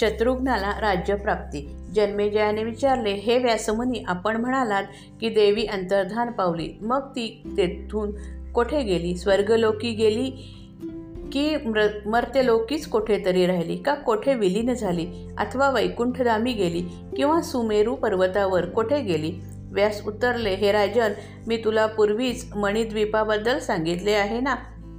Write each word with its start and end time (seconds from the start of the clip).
शत्रुघ्नाला 0.00 0.70
राज्यप्राप्ती 0.80 1.76
जन्मेजयाने 1.94 2.64
विचारले 2.64 3.10
हे 3.10 3.38
व्यासमुनी 3.38 4.04
आपण 4.08 4.36
म्हणालात 4.36 4.84
की 5.20 5.28
देवी 5.28 5.64
अंतर्धान 5.64 6.30
पावली. 6.30 6.68
मग 6.80 7.00
ती 7.10 7.42
तेथून 7.56 8.12
कोठे 8.54 8.82
गेली? 8.82 9.16
स्वर्गलोकी 9.16 9.90
गेली 9.90 10.56
की 11.32 11.56
मृ 11.56 11.86
मर्त्यलोकीच 12.06 12.86
कोठेतरी 12.86 13.46
राहिली? 13.46 13.76
का 13.76 13.94
कोठे 13.94 14.34
विलीन 14.34 14.74
झाली? 14.74 15.06
अथवा 15.38 15.70
वैकुंठधामी 15.70 16.52
गेली? 16.52 16.82
किंवा 17.16 17.40
सुमेरू 17.40 17.94
पर्वतावर 17.94 18.66
कोठे 18.66 19.00
गेली? 19.00 19.32
व्यास 19.72 20.02
उतरले 20.06 20.54
हे 20.54 20.72
राजन 20.72 21.12
मी 21.46 21.56
तुला 21.56 21.86
पूर्वीच 21.86 22.56
मणिद्वीपाबद्दल 22.56 23.58
सांगितले 23.58 24.12
आहे 24.12 24.40
ना? 24.40 24.54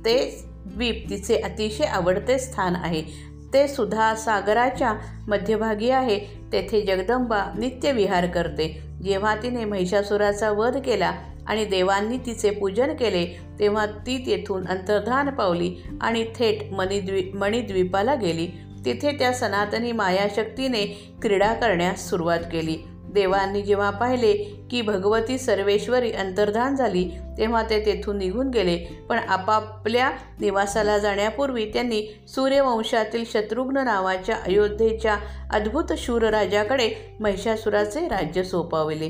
ते 0.06 0.44
द्वीप 0.66 1.06
तिचे 1.10 1.36
अतिशय 1.36 1.84
आवडते 1.84 2.38
स्थान 2.38 2.76
आहे. 2.76 3.31
ते 3.54 3.68
सुद्धा 3.68 4.16
सागराच्या 4.16 4.94
मध्यभागी 5.28 5.90
आहे. 5.90 6.20
तेथे 6.54 6.82
जगदंबा 6.82 7.44
नित्य 7.60 7.92
विहार 7.92 8.28
करते. 8.28 8.84
जेव्हा 9.04 9.36
तिने 9.36 9.66
महिषासुराचा 9.66 10.52
वध 10.52 10.78
केला 10.78 11.12
आणि 11.48 11.66
देवांनी 11.66 12.18
तिचे 12.18 12.50
पूजन 12.50 12.94
केले 12.94 13.26
तेव्हा 13.60 13.86
ती 13.86 14.18
तेथून 14.18 14.68
अंतर्धान 14.68 15.30
पावली 15.30 15.76
आणि 16.02 16.26
थेट 16.36 16.74
मणिद्वी 16.74 17.32
मणिद्वीपाला 17.34 18.16
गेली. 18.16 18.48
तिथे 18.86 19.12
त्या 19.12 19.34
सनातनी 19.34 19.92
मायाशक्तीने 19.92 20.86
क्रीडा 21.22 21.54
करण्यास 21.54 22.10
सुरुवात 22.10 22.40
केली. 22.40 22.78
देवांनी 23.14 23.62
जेव्हा 23.62 23.90
पाहिले 23.90 24.34
की 24.72 24.82
भगवती 24.82 25.38
सर्वेश्वरी 25.38 26.12
अंतर्धान 26.12 26.76
झाली 26.76 27.10
तेव्हा 27.38 27.64
ते 27.64 27.86
तेथून 27.86 28.18
निघून 28.18 28.50
गेले. 28.50 28.78
पण 29.10 29.18
आपापल्या 29.18 30.12
निवासाला 30.40 30.98
जाण्यापूर्वी 30.98 31.66
त्यांनी 31.66 32.02
सूर्यवंशातील 32.28 33.24
शत्रुघ्न 33.26 33.78
नावाच्या 33.78 34.36
अयोध्येच्या 34.36 35.18
अद्भुत 35.54 35.94
शूर 35.98 36.22
राजाकडे 36.22 37.18
महिषासुराचे 37.20 38.08
राज्य 38.08 38.44
सोपवले. 38.44 39.10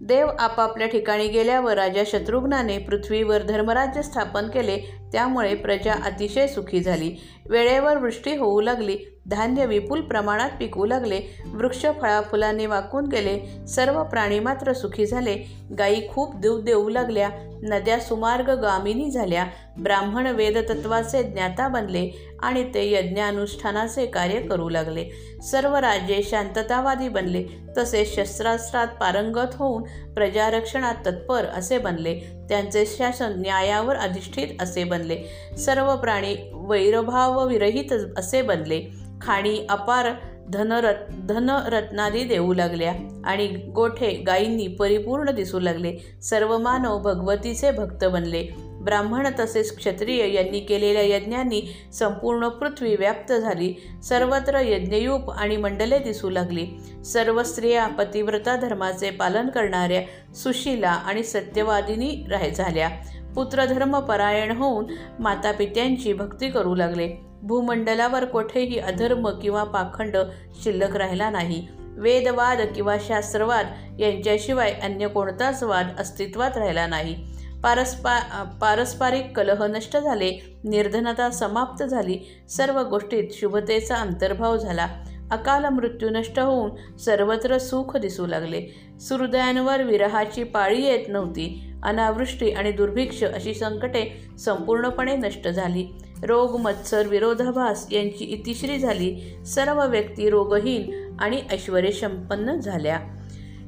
देव 0.00 0.26
आपापल्या 0.38 0.86
ठिकाणी 0.86 1.28
गेल्यावर 1.28 1.74
राजा 1.74 2.02
शत्रुघ्नाने 2.06 2.78
पृथ्वीवर 2.78 3.42
धर्मराज्य 3.42 4.02
स्थापन 4.02 4.48
केले 4.48 4.99
त्यामुळे 5.12 5.54
प्रजा 5.54 5.92
अतिशय 5.92 6.46
सुखी 6.46 6.80
झाली. 6.80 7.16
वेळेवर 7.48 7.96
वृष्टी 7.96 8.36
होऊ 8.36 8.60
लागली. 8.60 8.98
धान्य 9.26 9.66
विपुल 9.66 10.00
प्रमाणात 10.00 10.50
पिकू 10.58 10.86
लागले. 10.86 11.20
वृक्ष 11.46 11.86
फळाफुलांनी 12.00 12.66
वाकून 12.66 13.06
गेले. 13.06 13.66
सर्व 13.66 14.04
प्राणी 14.04 14.38
मात्र 14.38 14.72
सुखी 14.72 15.06
झाले. 15.06 15.56
गायी 15.78 16.08
खूप 16.08 16.36
दूध 16.36 16.64
देऊ 16.64 16.88
लागल्या. 16.88 17.28
नद्या 17.62 18.00
सुमार्ग 18.00 18.50
गामिनी 18.50 19.10
झाल्या. 19.10 19.46
ब्राह्मण 19.82 20.26
वेदतत्वाचे 20.26 21.22
ज्ञाता 21.22 21.68
बनले 21.68 22.34
आणि 22.42 22.74
ते 22.74 22.90
यज्ञानुष्ठानाचे 22.92 24.06
कार्य 24.06 24.40
करू 24.40 24.68
लागले. 24.68 25.08
सर्व 25.42 25.76
राज्ये 25.76 26.22
शांततावादी 26.22 27.08
बनले. 27.08 27.44
तसेच 27.78 28.16
शस्त्रास्त्रात 28.16 28.86
पारंगत 28.86 29.54
होऊन 29.54 29.82
प्रजारक्षणात 30.14 30.94
तत्पर 31.06 31.44
असे 31.44 31.78
बनले. 31.78 32.39
त्यांचे 32.50 32.84
शासन 32.86 33.40
न्यायावर 33.40 33.96
अधिष्ठित 33.96 34.48
असे 34.60 34.84
बनले. 34.84 35.18
सर्व 35.58 35.96
प्राणी 35.96 36.36
वैरभाव 36.52 37.48
विरहित 37.48 37.92
असे 38.16 38.42
बनले. 38.42 38.82
खाणी 39.22 39.66
अपार 39.70 40.06
धनरत 40.52 40.94
धनरत्नादी 41.28 42.24
देऊ 42.24 42.54
लागल्या 42.54 42.94
आणि 43.24 43.46
गोठे 43.46 44.10
गायींनी 44.26 44.66
परिपूर्ण 44.66 45.30
दिसू 45.30 45.58
लागले. 45.58 45.96
सर्व 46.22 46.58
मानव 46.58 46.98
भगवतीचे 46.98 47.70
भक्त 47.70 48.04
बनले. 48.04 48.69
ब्राह्मण 48.80 49.28
तसेच 49.38 49.76
क्षत्रिय 49.76 50.34
यांनी 50.34 50.60
केलेल्या 50.60 51.02
यज्ञांनी 51.02 51.62
संपूर्ण 51.92 52.48
पृथ्वी 52.48 52.96
व्याप्त 52.96 53.32
झाली. 53.32 53.74
सर्वत्र 54.02 54.60
यज्ञयूप 54.60 55.30
आणि 55.30 55.56
मंडले 55.56 55.98
दिसू 55.98 56.30
लागली. 56.30 56.66
सर्व 57.04 57.42
स्त्रिया 57.42 57.86
पतिव्रता 57.86 58.56
धर्माचे 58.56 59.10
पालन 59.10 59.48
करणाऱ्या 59.48 60.34
सुशीला 60.34 60.90
आणि 60.90 61.22
सत्यवादिनी 61.22 62.24
राह 62.30 62.48
झाल्या. 62.48 62.90
पुत्रधर्म 63.34 64.00
परायण 64.00 64.56
होऊन 64.56 64.84
मातापित्यांची 65.18 66.12
भक्ती 66.12 66.48
करू 66.48 66.74
लागले. 66.74 67.10
भूमंडलावर 67.42 68.24
कोठेही 68.24 68.78
अधर्म 68.78 69.28
किंवा 69.28 69.64
पाखंड 69.64 70.16
शिल्लक 70.64 70.96
राहिला 70.96 71.30
नाही. 71.30 71.66
वेदवाद 71.78 72.60
किंवा 72.74 72.96
शास्त्रवाद 73.06 73.66
यांच्याशिवाय 73.98 74.72
अन्य 74.72 75.08
कोणताच 75.08 75.62
वाद 75.62 75.86
अस्तित्वात 75.98 76.56
राहिला 76.56 76.86
नाही. 76.86 77.39
पारस्पा 77.62 78.42
पारस्परिक 78.60 79.36
कलह 79.36 79.66
नष्ट 79.66 79.96
झाले 79.96 80.58
निर्धनता 80.64 81.30
समाप्त 81.30 81.84
झाली 81.84 82.18
सर्व 82.48 82.82
गोष्टीत 82.82 83.28
शुभतेचा 83.32 83.94
अंतर्भाव 83.94 84.56
झाला. 84.56 84.86
अकाल 85.30 85.64
मृत्यू 85.64 86.10
नष्ट 86.10 86.38
होऊन 86.38 86.96
सर्वत्र 86.96 87.58
सुख 87.58 87.96
दिसू 87.96 88.26
लागले. 88.26 88.66
सुहृदयांवर 89.00 89.82
विरहाची 89.82 90.42
पाळी 90.44 90.82
येत 90.82 91.08
नव्हती. 91.08 91.72
अनावृष्टी 91.82 92.50
आणि 92.50 92.72
दुर्भिक्ष 92.72 93.24
अशी 93.24 93.54
संकटे 93.54 94.30
संपूर्णपणे 94.38 95.16
नष्ट 95.16 95.48
झाली. 95.48 95.86
रोग 96.22 96.60
मत्सर 96.60 97.06
विरोधाभास 97.06 97.86
यांची 97.92 98.24
इतिश्री 98.24 98.78
झाली. 98.78 99.20
सर्व 99.46 99.86
व्यक्ती 99.86 100.30
रोगहीन 100.30 101.16
आणि 101.20 101.42
ऐश्वर्यसंपन्न 101.52 102.56
झाल्या. 102.56 103.00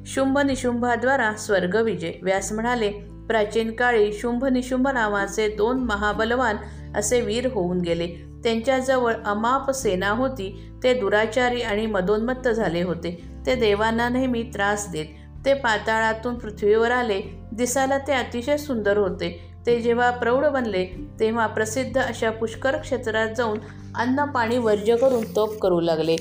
शुंभ 0.05 0.39
निशुंभाद्वारा 0.39 1.33
स्वर्गविजय. 1.33 2.11
व्यास 2.21 2.51
म्हणाले 2.51 2.91
प्राचीन 3.27 3.71
काळी 3.71 4.13
शुंभ 4.13 4.45
निशुंभ 4.45 4.87
नावाचे 4.87 5.47
दोन 5.47 5.79
महाबलवान 5.79 6.55
असे 6.95 7.21
वीर 7.21 7.47
होऊन 7.53 7.79
गेले. 7.81 8.07
त्यांच्याजवळ 8.43 9.13
अमाप 9.25 9.71
सेना 9.71 10.09
होती. 10.09 10.71
ते 10.83 10.93
दुराचारी 10.93 11.61
आणि 11.61 11.85
मदोन्मत्त 11.85 12.47
झाले 12.47 12.81
होते. 12.81 13.23
ते 13.45 13.55
देवांना 13.55 14.09
नेहमी 14.09 14.43
त्रास 14.43 14.89
देत. 14.91 15.05
ते 15.45 15.53
पाताळातून 15.53 16.35
पृथ्वीवर 16.35 16.91
आले. 16.91 17.21
दिसायला 17.51 17.97
ते 17.97 18.13
अतिशय 18.13 18.57
सुंदर 18.57 18.97
होते. 18.97 19.53
ते 19.65 19.79
जेव्हा 19.79 20.11
प्रौढ 20.11 20.45
बनले 20.45 20.87
तेव्हा 21.19 21.47
प्रसिद्ध 21.47 21.97
अशा 21.97 22.31
पुष्कर 22.31 22.77
क्षेत्रात 22.77 23.29
जाऊन 23.37 23.57
अन्न 23.95 24.25
पाणी 24.25 24.57
वर्ज्य 24.57 24.95
करून 24.95 25.23
तप 25.37 25.59
करू 25.61 25.79
लागले. 25.79 26.15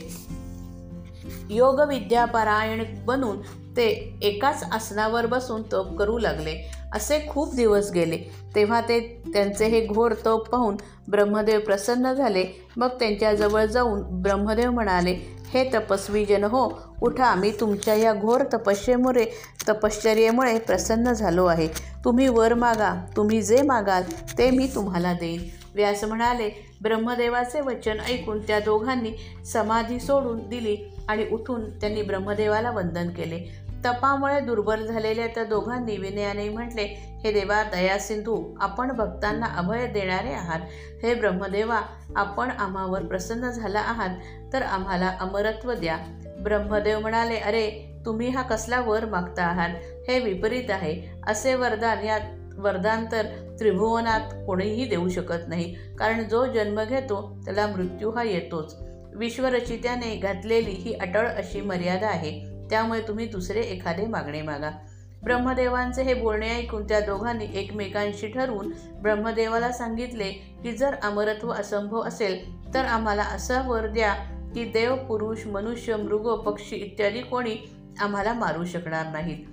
योगविद्यापरायण 1.51 2.85
बनून 3.05 3.41
ते 3.77 4.19
एकाच 4.23 4.65
आसनावर 4.73 5.27
बसून 5.27 5.63
तप 5.63 5.97
करू 5.99 6.19
लागले. 6.19 6.82
असे 6.93 7.27
खूप 7.29 7.55
दिवस 7.55 7.91
गेले. 7.93 8.19
तेव्हा 8.55 8.81
ते 8.81 9.23
त्यांचे 9.33 9.67
हे 9.67 9.87
घोर 9.87 10.13
तप 10.13 10.49
पाहून 10.53 10.77
ब्रह्मदेव 11.09 11.61
प्रसन्न 11.61 12.13
झाले. 12.13 12.45
मग 12.77 12.89
त्यांच्याजवळ 12.89 13.65
जाऊन 13.65 14.03
ब्रह्मदेव 14.23 14.71
म्हणाले 14.71 15.17
हे 15.49 15.65
तपस्वी 15.75 16.25
जन 16.25 16.45
हो 16.45 16.83
उठा 17.03 17.35
मी 17.35 17.51
तुमच्या 17.61 17.95
या 17.95 18.13
घोर 18.15 18.41
तपस्येमुळे 18.55 19.25
तपश्चर्येमुळे 19.69 20.59
प्रसन्न 20.59 21.13
झालो 21.13 21.45
आहे. 21.45 21.69
तुम्ही 22.05 22.29
वर 22.29 22.55
मागा 22.55 22.95
तुम्ही 23.17 23.43
जे 23.43 23.63
मागाल 23.63 24.03
ते 24.39 24.51
मी 24.51 24.69
तुम्हाला 24.75 25.13
देईन. 25.13 25.41
व्यास 25.75 26.05
म्हणाले 26.05 26.51
ब्रह्मदेवाचे 26.83 27.61
वचन 27.61 28.01
ऐकून 28.01 28.41
त्या 28.41 28.61
दोघांनी 28.61 29.11
समाधी 29.47 30.01
सोडून 30.01 30.49
दिली 30.49 30.77
आणि 31.09 31.25
उठून 31.33 31.71
त्यांनी 31.71 32.03
ब्रह्मदेवाला 32.03 32.71
वंदन 32.71 33.09
केले. 33.09 33.39
तपामुळे 33.85 34.41
दुर्बल 34.41 34.87
झालेल्या 34.87 35.27
त्या 35.27 35.45
दोघांनी 35.45 35.97
विनयाने 35.97 36.49
म्हटले 36.49 36.83
हे 37.25 37.33
देवा 37.33 37.63
दया 37.63 37.99
सिंधू 37.99 38.57
आपण 38.61 38.93
भक्तांना 38.93 39.47
अभय 39.47 39.87
देणारे 39.87 40.33
आहात. 40.33 40.61
हे 41.03 41.15
ब्रह्मदेवा 41.15 41.81
आपण 42.17 42.51
आम्हावर 42.51 43.03
प्रसन्न 43.03 43.51
झाला 43.51 43.81
आहात 43.81 44.11
तर 44.53 44.63
आम्हाला 44.63 45.13
अमरत्व 45.21 45.73
द्या. 45.73 45.97
ब्रह्मदेव 46.43 47.01
म्हणाले 47.01 47.37
अरे 47.37 47.95
तुम्ही 48.07 48.29
हा 48.29 48.43
कसला 48.43 48.81
वर 48.81 49.05
मागता 49.05 49.45
आहात? 49.45 49.71
हे 50.09 50.19
विपरीत 50.19 50.71
आहे. 50.71 51.03
असे 51.27 51.55
वरदान 51.55 52.05
या 52.05 52.19
वरदान 52.59 53.07
तर 53.13 53.27
त्रिभुवनात 53.59 54.21
कोणीही 54.47 54.85
देऊ 54.85 55.09
शकत 55.09 55.49
नाही. 55.49 55.75
कारण 55.99 56.23
जो 56.23 56.47
जन्म 56.47 56.85
घेतो 56.85 57.41
त्याला 57.45 57.67
मृत्यू 57.67 58.11
हा 58.11 58.23
येतोच. 58.23 58.77
विश्वरचित्याने 59.15 60.17
घातलेली 60.17 60.71
ही 60.71 60.95
अटळ 60.95 61.27
अशी 61.27 61.61
मर्यादा 61.61 62.07
आहे. 62.07 62.52
त्यामुळे 62.73 63.01
तुम्ही 63.01 63.27
दुसरे 63.27 63.61
एखादे 63.61 64.07
मागणे 64.07 64.43
मागा. 64.43 64.71
ब्रह्मदेवांचे 65.23 66.03
हे 66.03 66.15
बोलणे 66.15 66.49
ऐकून 66.49 66.85
त्या 66.85 67.01
दोघांनी 67.01 67.47
एकमेकांशी 67.55 68.29
ठरवून 68.29 68.73
ब्रह्मदेवाला 69.03 69.73
सांगितले 69.73 70.33
की 70.63 70.73
जर 70.73 70.95
अमरत्व 71.03 71.53
असंभव 71.53 72.01
असेल 72.01 72.65
तर 72.75 72.85
आम्हाला 72.85 73.23
असा 73.23 73.63
वर 73.69 73.87
द्या 73.87 74.15
की 74.55 74.65
देव 74.65 74.97
पुरुष 74.97 75.47
मनुष्य 75.47 75.97
मृग 75.97 76.35
पक्षी 76.39 76.77
इत्यादी 76.77 77.21
कोणी 77.21 77.57
आम्हाला 78.01 78.33
मारू 78.33 78.65
शकणार 78.65 79.07
नाहीत. 79.13 79.47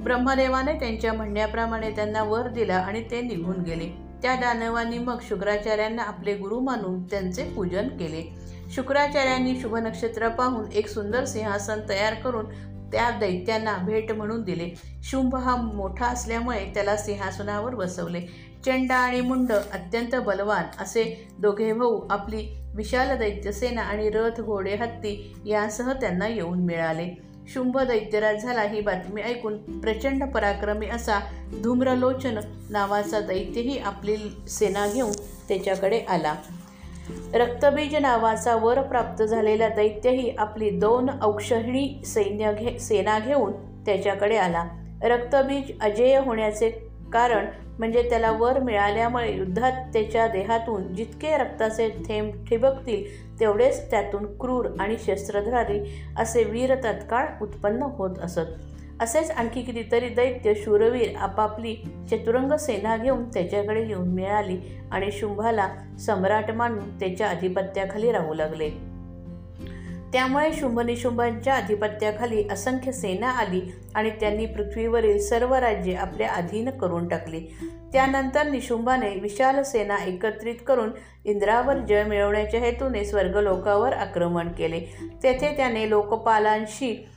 ब्रह्मदेवाने 0.00 0.72
त्यांच्या 0.72 1.12
म्हणण्याप्रमाणे 1.12 1.90
त्यांना 1.90 2.22
वर 2.22 2.48
दिला 2.48 2.76
आणि 2.76 3.04
ते 3.10 3.20
निघून 3.20 3.62
गेले. 3.62 3.88
त्या 4.22 4.34
दानवांनी 4.34 4.98
मग 4.98 5.18
शुक्राचार्यांना 5.28 6.02
आपले 6.02 6.34
गुरु 6.34 6.60
मानून 6.60 7.02
त्यांचे 7.02 7.44
पूजन 7.44 7.88
केले. 7.88 8.51
शुक्राचार्यांनी 8.72 9.60
शुभ 9.60 9.76
नक्षत्र 9.76 10.28
पाहून 10.28 10.70
एक 10.72 10.88
सुंदर 10.88 11.24
सिंहासन 11.24 11.80
तयार 11.88 12.14
करून 12.14 12.44
त्या 12.92 13.10
दैत्यांना 13.10 13.76
भेट 13.76 14.12
म्हणून 14.12 14.42
दिले. 14.42 14.68
शुंभ 15.04 15.34
हा 15.34 15.56
मोठा 15.56 16.06
असल्यामुळे 16.06 16.64
त्याला 16.74 16.96
सिंहासनावर 16.96 17.74
बसवले. 17.74 18.20
चंडा 18.66 18.94
आणि 18.94 19.20
मुंड 19.20 19.52
अत्यंत 19.52 20.14
बलवान 20.16 20.82
असे 20.82 21.04
दोघे 21.38 21.72
भाऊ 21.72 22.00
आपली 22.10 22.46
विशाल 22.74 23.16
दैत्यसेना 23.18 23.82
आणि 23.82 24.08
रथ 24.10 24.40
घोडे 24.40 24.74
हत्ती 24.74 25.34
यांसह 25.46 25.92
त्यांना 25.92 26.28
येऊन 26.28 26.58
मिळाले. 26.58 27.08
शुंभ 27.48 27.78
दैत्यराज 27.78 28.42
झाला 28.42 28.62
ही 28.62 28.80
बातमी 28.80 29.22
ऐकून 29.22 29.80
प्रचंड 29.80 30.24
पराक्रमी 30.24 30.86
असा 30.86 31.18
धूम्रलोचन 31.62 32.38
नावाचा 32.70 33.20
दैत्यही 33.20 33.78
आपली 33.78 34.16
सेना 34.48 34.86
घेऊन 34.86 35.12
त्याच्याकडे 35.48 35.98
आला. 35.98 36.34
रक्तबीज 37.34 37.94
नावाचा 37.96 38.54
वर 38.56 38.80
प्राप्त 38.80 39.22
झालेला 39.22 39.68
दैत्यही 39.68 40.30
आपली 40.38 40.70
दोन 40.70 41.08
औक्षहिणी 41.22 42.02
सैन्य 42.06 42.52
घे 42.52 42.78
सेना 42.78 43.18
घेऊन 43.18 43.52
त्याच्याकडे 43.86 44.36
आला. 44.36 44.64
रक्तबीज 45.02 45.72
अजेय 45.80 46.16
होण्याचे 46.16 46.70
कारण 47.12 47.46
म्हणजे 47.78 48.02
त्याला 48.10 48.30
वर 48.30 48.58
मिळाल्यामुळे 48.58 49.32
युद्धात 49.32 49.72
त्याच्या 49.92 50.26
देहातून 50.28 50.94
जितके 50.94 51.36
रक्ताचे 51.38 51.88
थेंब 52.08 52.32
ठिबकतील 52.48 53.04
तेवढेच 53.40 53.90
त्यातून 53.90 54.26
क्रूर 54.40 54.66
आणि 54.80 54.96
शस्त्रधारी 55.06 55.78
असे 56.18 56.44
वीर 56.44 56.74
तत्काळ 56.74 57.26
उत्पन्न 57.42 57.86
होत 57.96 58.18
असत. 58.22 58.46
असेच 59.02 59.30
आणखी 59.30 59.62
कितीतरी 59.62 60.08
दैत्य 60.08 60.54
शूरवीर 60.54 61.16
आपापली 61.16 61.76
चतुरंग 62.10 62.52
सेना 62.52 62.96
घेऊन 62.96 63.28
त्याच्याकडे 63.28 63.86
येऊन 63.86 64.08
मिळाली 64.08 64.58
आणि 64.90 65.12
शुंभाला 65.12 65.68
सम्राट 66.06 66.50
मानून 66.50 66.98
त्याच्या 66.98 67.28
अधिपत्याखाली 67.28 68.12
राहू 68.12 68.34
लागले. 68.34 68.70
त्यामुळे 70.12 70.52
शुंभ 70.52 70.80
निशुंभांच्या 70.80 71.54
अधिपत्याखाली 71.54 72.44
असंख्य 72.50 72.92
सेना 72.92 73.30
आली 73.30 73.60
आणि 73.94 74.10
त्यांनी 74.10 74.46
पृथ्वीवरील 74.46 75.18
सर्व 75.18 75.54
राज्ये 75.54 75.94
आपल्या 75.94 76.30
अधीन 76.30 76.70
करून 76.70 77.08
टाकली. 77.08 77.40
त्यानंतर 77.92 78.50
निशुंभाने 78.50 79.10
विशाल 79.10 79.62
सेना 79.62 79.96
एकत्रित 79.96 80.54
करून 80.66 80.90
इंद्रावर 81.24 81.78
जय 81.78 82.04
मिळवण्याच्या 82.04 82.60
हेतूने 82.60 83.04
स्वर्गलोकावर 83.04 83.92
आक्रमण 83.92 84.48
केले. 84.48 84.80
तेथे 85.22 85.56
त्याने 85.56 85.90
लोकपालांशी 85.90 87.08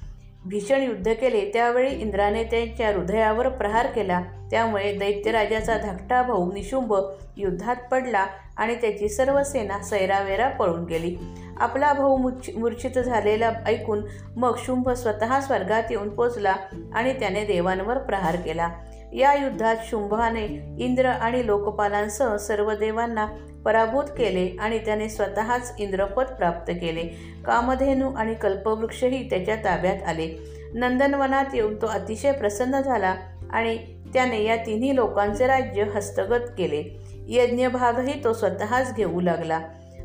भीषण 0.45 0.83
युद्ध 0.83 1.13
केले 1.13 1.49
त्यावेळी 1.53 1.91
इंद्राने 1.91 2.43
त्यांच्या 2.43 2.93
हृदयावर 2.93 3.49
प्रहार 3.49 3.87
केला. 3.87 4.21
त्यामुळे 4.51 4.93
दैत्यराजाचा 4.93 5.77
धाकटा 5.77 6.21
भाऊ 6.21 6.51
निशुंभ 6.51 6.93
युद्धात 7.37 7.75
पडला 7.91 8.25
आणि 8.57 8.75
त्याची 8.75 9.09
सर्व 9.09 9.43
सेना 9.43 9.79
सैरावेरा 9.79 10.47
पळून 10.49 10.83
गेली. 10.85 11.17
आपला 11.57 11.93
भाऊ 11.93 12.17
मूर्छित 12.57 12.99
झालेला 12.99 13.51
ऐकून 13.65 14.01
मग 14.35 14.55
शुंभ 14.57 14.89
स्वतः 14.89 15.39
स्वर्गात 15.39 15.83
येऊन 15.89 16.09
पोचला 16.09 16.55
आणि 16.93 17.13
त्याने 17.19 17.45
देवांवर 17.45 17.97
प्रहार 17.97 18.35
केला. 18.35 18.69
या 19.15 19.33
युद्धात 19.33 19.75
शुंभाने 19.85 20.75
इंद्र 20.79 21.05
आणि 21.05 21.45
लोकपालांसह 21.45 22.35
सर्व 22.35 22.73
देवांना 22.73 23.25
पराभूत 23.65 24.03
केले 24.03 24.57
आणि 24.59 24.79
त्याने 24.79 25.09
स्वतःच 25.09 25.75
इंद्रपद 25.79 26.25
प्राप्त 26.25 26.71
केले. 26.71 27.33
कामधेनू 27.45 28.11
आणि 28.13 28.33
कल्पवृक्षही 28.33 29.29
त्याच्या 29.29 29.55
ताब्यात 29.55 30.03
आले. 30.07 30.39
नंदनवनात 30.73 31.45
येऊन 31.53 31.81
तो 31.81 31.87
अतिशय 31.87 32.31
प्रसन्न 32.31 32.81
झाला 32.81 33.15
आणि 33.49 33.77
त्याने 34.13 34.43
या 34.43 34.55
तिन्ही 34.55 34.95
लोकांचे 34.95 35.47
राज्य 35.47 35.83
हस्तगत 35.83 36.49
केले. 36.57 36.83
यज्ञभागही 37.27 38.23
तो 38.23 38.33
स्वतःच 38.33 38.95
घेऊ 38.95 39.21
लागला. 39.21 39.59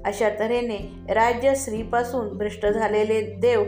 अशा 0.05 0.29
तऱ्हेने 0.29 0.77
राज्य 1.15 1.55
स्त्रीपासून 1.55 2.29
भ्रष्ट 2.29 2.67
झालेले 2.67 3.21
देव 3.21 3.65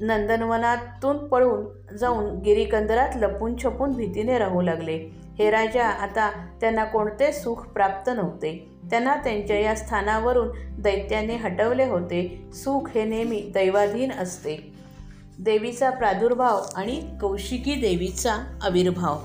नंदनवनातून 0.00 1.18
पळून 1.18 1.96
जाऊन 1.96 2.38
गिरीकंदरात 2.38 3.08
लपून 3.16 3.56
छपून 3.64 3.92
भीतीने 3.92 4.38
राहू 4.38 4.60
लागले. 4.60 5.10
हे 5.38 5.50
राजा 5.50 5.84
आता 5.84 6.30
त्यांना 6.60 6.84
कोणते 6.84 7.32
सुख 7.32 7.56
प्राप्त 7.56 8.10
नव्हते. 8.16 8.70
त्यांना 8.90 9.16
त्यांच्या 9.16 9.60
या 9.60 9.74
स्थानावरून 9.74 10.48
दैत्याने 10.78 11.36
हटवले 11.36 11.84
होते. 11.84 12.48
सुख 12.52 12.90
हे 12.94 13.04
नेहमी 13.04 13.50
दैवाधीन 13.54 14.12
असते. 14.12 14.72
देवीचा 15.38 15.90
प्रादुर्भाव 15.90 16.62
आणि 16.74 17.02
कौशिकी 17.20 17.74
देवीचा 17.74 18.58
आविर्भाव. 18.62 19.18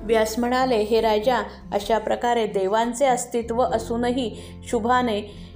व्यास 0.00 0.38
म्हणाले 0.38 0.76
हे 0.76 1.00
राजा 1.00 1.38
अशा 1.72 1.98
प्रकारे 1.98 2.46
देवांचे 2.46 3.06
अस्तित्व 3.06 3.62
असूनही 3.62 4.36
शुभाने 4.68 5.46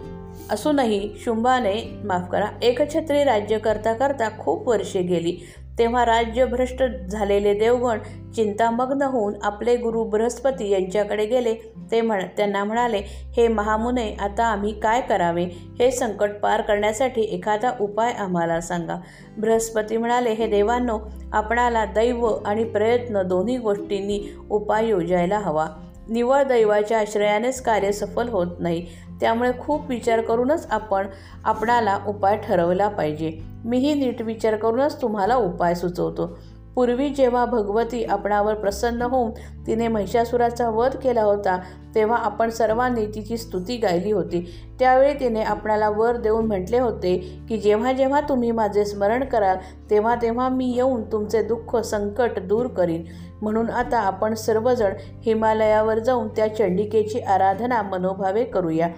असूनही 0.51 1.11
शुंभाने 1.25 2.01
माफ 2.05 2.31
करा 2.31 2.47
एकछत्री 2.63 3.25
राज्य 3.25 3.59
करता 3.59 3.93
करता 3.93 4.29
खूप 4.39 4.69
वर्षे 4.69 5.03
गेली. 5.03 5.37
तेव्हा 5.79 6.05
राज्य 6.07 6.45
भ्रष्ट 6.45 6.83
झालेले 7.11 7.55
देवगण 7.55 7.99
चिंतामग्न 8.37 9.03
होऊन 9.03 9.35
आपले 9.43 9.77
गुरु 9.77 10.05
बृहस्पती 10.05 10.69
यांच्याकडे 10.69 11.27
गेले. 11.27 11.55
ते 11.91 12.01
म्हण 12.01 12.23
त्यांना 12.37 12.65
म्हणाले 12.65 13.01
हे 13.07 13.49
महामुने 13.49 14.15
आता 14.21 14.45
आम्ही 14.45 14.81
काय 14.81 15.01
करावे? 15.01 15.45
हे 15.79 15.91
संकट 15.91 16.31
पार 16.43 16.61
करण्यासाठी 16.61 17.23
एखादा 17.23 17.71
उपाय 17.81 18.13
आम्हाला 18.13 18.61
सांगा. 18.61 18.97
बृहस्पती 19.39 19.97
म्हणाले 19.97 20.33
हे 20.33 20.47
देवांनो 20.47 20.99
आपणाला 21.33 21.85
दैव 21.85 22.27
आणि 22.47 22.65
प्रयत्न 22.65 23.23
दोन्ही 23.23 23.59
गोष्टींनी 23.59 24.37
उपाय 24.51 24.89
योजायला 24.89 25.39
हवा. 25.39 25.67
निवळ 26.11 26.43
दैवाच्या 26.43 27.01
आश्रयानेच 27.01 27.61
कार्य 27.63 27.93
सफल 27.93 28.29
होत 28.29 28.47
नाही. 28.59 28.87
त्यामुळे 29.21 29.51
खूप 29.61 29.89
विचार 29.89 30.21
करूनच 30.21 30.67
आपण 30.71 31.07
आपणाला 31.45 31.99
उपाय 32.09 32.37
ठरवला 32.37 32.89
पाहिजे. 32.89 33.39
मीही 33.65 33.95
नीट 33.95 34.23
विचार 34.23 34.57
करूनच 34.57 35.03
तुम्हाला 35.03 35.35
उपाय 35.35 35.75
सुचवतो. 35.75 36.39
पूर्वी 36.75 37.09
जेव्हा 37.09 37.45
भगवती 37.45 38.05
आपणावर 38.05 38.55
प्रसन्न 38.55 39.03
होऊन 39.03 39.31
तिने 39.67 39.89
महिषासुराचा 39.89 40.69
वध 40.69 40.97
केला 40.97 41.23
होता 41.23 41.59
तेव्हा 41.95 42.17
आपण 42.17 42.51
सर्वांनी 42.51 43.07
तिची 43.07 43.37
स्तुती 43.37 43.77
गायली 43.77 44.11
होती. 44.11 44.41
त्यावेळी 44.79 45.15
तिने 45.15 45.43
आपणाला 45.43 45.89
वर 45.89 46.17
देऊन 46.17 46.47
म्हटले 46.47 46.79
होते 46.79 47.43
की 47.49 47.59
जेव्हा 47.59 47.93
जेव्हा 47.93 48.21
तुम्ही 48.21 48.51
माझे 48.51 48.85
स्मरण 48.85 49.25
कराल 49.25 49.57
तेव्हा 49.91 50.15
तेव्हा 50.15 50.49
मी 50.49 50.73
येऊन 50.75 51.03
तुमचे 51.13 51.43
दुःख 51.43 51.77
संकट 51.77 52.39
दूर 52.39 52.67
करीन. 52.67 53.05
म्हणून 53.43 53.71
आता 53.71 53.99
आपण 53.99 54.35
सर्वजण 54.35 54.93
हिमालयावर 55.27 55.99
जाऊन 55.99 56.29
त्या 56.29 56.57
चंडिकेची 56.57 57.21
आराधना 57.21 57.83
मनोभावे 57.83 58.45
करूया. 58.45 58.89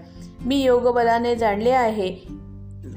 मी 0.45 0.63
योगबलाने 0.63 1.37
जाणले 1.37 1.71
आहे 1.71 2.43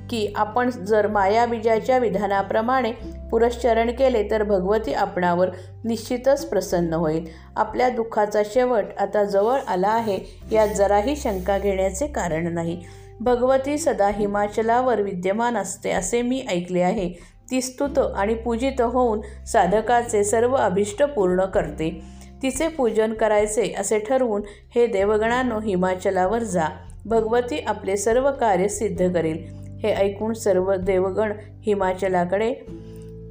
की 0.10 0.34
आपण 0.36 0.70
जर 0.70 1.08
मायाबीजाच्या 1.08 1.98
विधानाप्रमाणे 1.98 2.92
पुरश्चरण 3.32 3.92
केले 3.92 4.32
तर 4.32 4.44
भगवती 4.44 4.94
आपणावर 4.94 5.50
निश्चितच 5.84 6.46
प्रसन्न 6.46 6.94
होईल. 6.94 7.26
आपल्या 7.56 7.90
दुःखाचा 7.90 8.42
शेवट 8.46 8.84
आता 9.00 9.24
जवळ 9.24 9.60
आला 9.68 9.88
आहे 9.88 10.20
यात 10.52 10.68
जराही 10.68 11.16
शंका 11.16 11.58
घेण्याचे 11.58 12.08
कारण 12.08 12.54
नाही. 12.54 12.84
भगवती 13.20 13.78
सदा 13.78 14.08
हिमाचलावर 14.08 15.02
विद्यमान 15.02 15.58
असते 15.58 15.92
असे 15.92 16.22
मी 16.22 16.46
ऐकले 16.50 16.82
आहे. 16.82 17.35
ती 17.52 17.62
स्तुत 17.62 18.00
आणि 18.00 18.34
पूजित 18.34 18.82
होऊन 18.82 19.22
साधकाचे 19.46 20.24
सर्व 20.24 20.56
अभिष्ट 20.56 21.04
पूर्ण 21.04 21.46
करते. 21.46 22.02
तिचे 22.42 22.68
पूजन 22.68 23.14
करायचे 23.14 23.74
असे 23.80 24.00
ठरवून 24.00 24.42
हे 24.76 24.88
देवगणांनो 24.88 25.60
हिमाचलावर 25.60 26.40
जा. 26.40 26.68
भगवती 27.06 27.60
आपले 27.60 27.98
सर्व 27.98 28.32
कार्य 28.32 28.68
सिद्ध 28.68 29.14
करेल. 29.14 29.66
हे 29.84 29.94
ऐकून 29.94 30.34
सर्व 30.34 30.76
देवगण 30.76 31.34
हिमाचलाकडे 31.66 32.54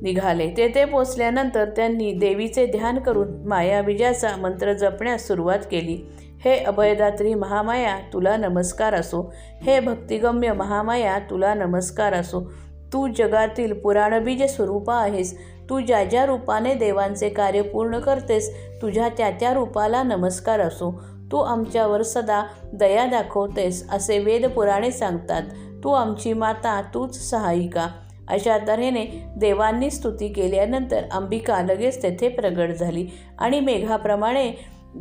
निघाले. 0.03 0.51
तेथे 0.57 0.85
पोचल्यानंतर 0.85 1.65
त्यांनी 1.65 2.13
देवीचे 2.13 2.67
ध्यान 2.67 2.99
करून 2.99 3.47
मायाबीजाचा 3.47 4.37
मंत्र 4.37 4.73
जपण्यास 4.73 5.27
सुरुवात 5.27 5.59
केली. 5.71 6.07
हे 6.45 6.57
अभयदात्री 6.57 7.35
महामाया 7.35 7.99
तुला 8.13 8.37
नमस्कार 8.37 8.95
असो. 8.95 9.35
हे 9.63 9.81
भक्तिगम्य 9.81 10.53
महामाया 10.53 11.19
तुला 11.19 11.55
नमस्कार 11.55 12.15
असो. 12.15 12.53
तू 12.95 13.09
जगातील 13.09 13.73
पुराणबीज 13.73 14.43
स्वरूपा 14.43 14.95
आहेस. 14.95 15.39
तू 15.71 15.81
ज्या 15.81 16.05
ज्या 16.05 16.27
रूपाने 16.27 16.75
देवांचे 16.75 17.29
कार्य 17.29 17.63
पूर्ण 17.63 17.99
करतेस 17.99 18.55
तुझ्या 18.83 19.09
त्या 19.09 19.31
त्या 19.31 19.55
रूपाला 19.55 20.03
नमस्कार 20.03 20.61
असो. 20.61 21.03
तू 21.33 21.37
आमच्यावर 21.37 22.03
सदा 22.03 22.45
दया 22.73 23.07
दाखवतेस 23.07 23.91
असे 23.91 24.19
वेद 24.19 24.47
पुराणे 24.47 24.91
सांगतात. 24.91 25.43
तू 25.85 25.93
आमची 25.93 26.33
माता 26.33 26.83
तूच 26.95 27.31
सहायिका. 27.31 27.89
अशा 28.29 28.59
तऱ्हेने 28.59 29.25
देवांनी 29.37 29.91
स्तुती 29.91 30.29
केल्यानंतर 30.29 31.03
अंबिका 31.13 31.63
लगेच 31.63 32.03
तेथे 32.03 32.29
प्रगट 32.29 32.69
झाली 32.69 33.07
आणि 33.39 33.61
मेघाप्रमाणे 33.61 34.53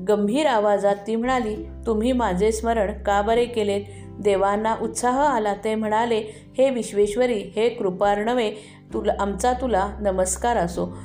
गंभीर 0.09 0.45
आवाजात 0.45 0.95
ती 1.07 1.15
म्हणाली 1.15 1.55
तुम्ही 1.85 2.11
माझे 2.11 2.51
स्मरण 2.51 3.03
का 3.03 3.21
बरे 3.21 3.45
केलेत? 3.45 3.81
देवांना 4.19 4.75
उत्साह 4.81 5.19
आला 5.19 5.53
ते 5.63 5.75
म्हणाले 5.75 6.23
हे 6.57 6.69
विश्वेश्वरी 6.69 7.51
हे 7.55 7.69
कृपार्णवे 7.69 8.51
तुला 8.93 9.13
आमचा 9.19 9.53
तुला 9.53 9.93
नमस्कार 9.99 10.57
असो. 10.57 10.97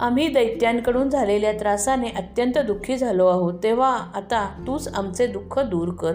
आम्ही 0.00 0.28
दैत्यांकडून 0.28 1.10
झालेल्या 1.10 1.52
त्रासाने 1.52 2.08
अत्यंत 2.08 2.58
दुःखी 2.58 2.96
झालो 2.96 3.26
आहोत. 3.26 3.54
तेव्हा 3.62 3.96
आता 4.14 4.64
तूच 4.66 4.88
आमचे 4.94 5.26
दुःख 5.26 5.58
दूर 5.58 5.88
कर. 5.88 6.12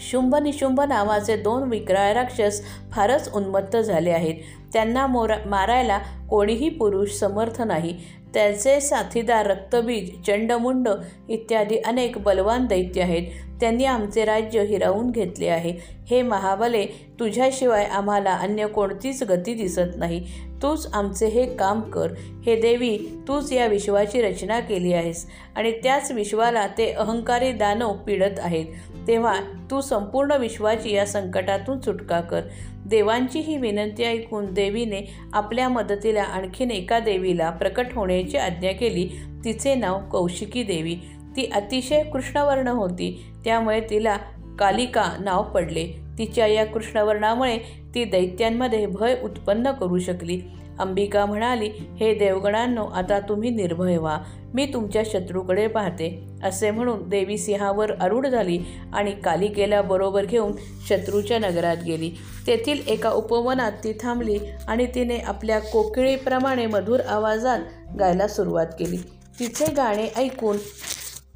शुंभ 0.00 0.36
निशुंभ 0.36 0.80
नावाचे 0.80 1.36
दोन 1.36 1.62
विक्राय 1.62 2.12
राक्षस 2.12 2.62
फारच 2.92 3.30
उन्मत्त 3.34 3.76
झाले 3.76 4.10
आहेत. 4.10 4.34
त्यांना 4.72 5.06
मोरा 5.06 5.36
मारायला 5.46 5.98
कोणीही 6.30 6.68
पुरुष 6.68 7.10
समर्थ 7.10 7.62
नाही. 7.62 7.98
त्याचे 8.34 8.80
साथीदार 8.80 9.46
रक्तबीज 9.46 10.22
चंडमुंड 10.26 10.88
इत्यादी 11.28 11.76
अनेक 11.76 12.18
बलवान 12.18 12.66
दैत्य 12.66 13.02
आहेत. 13.02 13.22
त्यांनी 13.60 13.84
आमचे 13.84 14.24
राज्य 14.24 14.64
हिरावून 14.64 15.10
घेतले 15.10 15.48
आहे. 15.48 15.74
हे 16.10 16.22
महाबले 16.22 16.86
तुझ्याशिवाय 17.20 17.84
आम्हाला 17.84 18.30
अन्य 18.30 18.66
कोणतीच 18.66 19.22
गती 19.22 19.54
दिसत 19.54 19.96
नाही. 19.96 20.26
तूच 20.62 20.88
आमचे 20.92 21.26
हे 21.26 21.46
काम 21.56 21.80
कर. 21.80 22.12
हे 22.46 22.60
देवी 22.60 22.98
तूच 23.28 23.52
या 23.52 23.66
विश्वाची 23.66 24.22
रचना 24.22 24.60
केली 24.60 24.92
आहेस. 24.92 25.26
आणि 25.56 25.70
त्याच 25.70 26.10
विश्वाला 26.10 26.66
ते 26.66 26.92
अहंकारी 26.92 27.52
दानव 27.52 27.92
पीडत 27.92 28.38
आहेत. 28.38 28.66
तेव्हा 29.08 29.40
तू 29.70 29.80
संपूर्ण 29.80 30.30
विश्वाची 30.30 30.94
या 30.94 31.06
संकटातून 31.06 31.80
सुटका 31.80 32.20
कर. 32.20 32.40
देवांची 32.86 33.38
ही 33.38 33.56
विनंती 33.56 34.04
ऐकून 34.04 34.54
देवीने 34.54 35.14
आपल्या 35.32 35.68
मदतीला 35.68 36.22
आणखीन 36.22 36.70
एका 36.70 36.98
देवीला 36.98 37.50
प्रकट 37.50 37.86
होण्याची 37.94 38.36
आज्ञा 38.36 38.72
केली. 38.72 39.10
तिचे 39.44 39.74
नाव 39.74 40.00
कौशिकी 40.10 40.62
देवी. 40.62 40.96
ती 41.36 41.50
अतिशय 41.54 42.02
कृष्णवर्ण 42.02 42.68
होती. 42.68 43.26
त्यामुळे 43.44 43.80
तिला 43.80 44.16
कालिका 44.58 45.16
नाव 45.20 45.42
पडले. 45.42 45.86
तिच्या 46.18 46.46
या 46.46 46.66
कृष्णवर्णामुळे 46.66 47.58
ती 47.94 48.04
दैत्यांमध्ये 48.04 48.86
भय 48.86 49.14
उत्पन्न 49.24 49.70
करू 49.70 49.98
शकली. 49.98 50.40
अंबिका 50.78 51.26
म्हणाली 51.26 51.70
हे 52.00 52.14
देवगणांनो 52.14 52.86
आता 52.86 53.20
तुम्ही 53.20 53.50
निर्भय 53.50 53.96
व्हा. 53.96 54.18
मी 54.54 54.66
तुमच्या 54.66 55.02
शत्रूकडे 55.06 55.66
पाहते. 55.66 56.24
असे 56.42 56.70
म्हणून 56.70 57.08
देवी 57.08 57.38
सिंहावर 57.38 57.92
आरूढ 58.00 58.26
झाली 58.26 58.58
आणि 58.92 59.12
कालिकेला 59.12 59.82
बरोबर 59.82 60.24
घेऊन 60.24 60.52
शत्रूच्या 60.88 61.38
नगरात 61.38 61.76
गेली. 61.86 62.10
तेथील 62.46 62.80
एका 62.88 63.10
उपवनात 63.10 63.72
ती 63.72 63.92
थांबली 64.00 64.38
आणि 64.68 64.86
तिने 64.86 65.16
आपल्या 65.16 65.58
कोकिळीप्रमाणे 65.58 66.66
मधुर 66.66 67.00
आवाजात 67.00 67.58
गायला 67.98 68.28
सुरुवात 68.28 68.66
केली. 68.66 68.96
तिचे 69.40 69.64
गाणे 69.72 70.06
ऐकून 70.16 70.56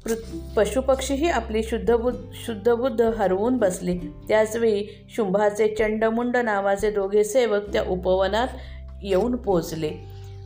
पृ 0.05 0.13
पशुपक्षीही 0.57 1.29
आपली 1.29 1.63
शुद्धबुद्ध 1.63 2.19
शुद्धबुद्ध 2.45 3.01
हरवून 3.01 3.57
बसले. 3.57 3.97
त्याचवेळी 4.27 4.83
शुंभाचे 5.15 5.67
चंडमुंड 5.67 6.37
नावाचे 6.37 6.91
दोघे 6.91 7.23
सेवक 7.23 7.73
त्या 7.73 7.83
उपवनात 7.89 8.47
येऊन 9.03 9.35
पोचले. 9.35 9.91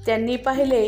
त्यांनी 0.05 0.35
पाहिले 0.35 0.87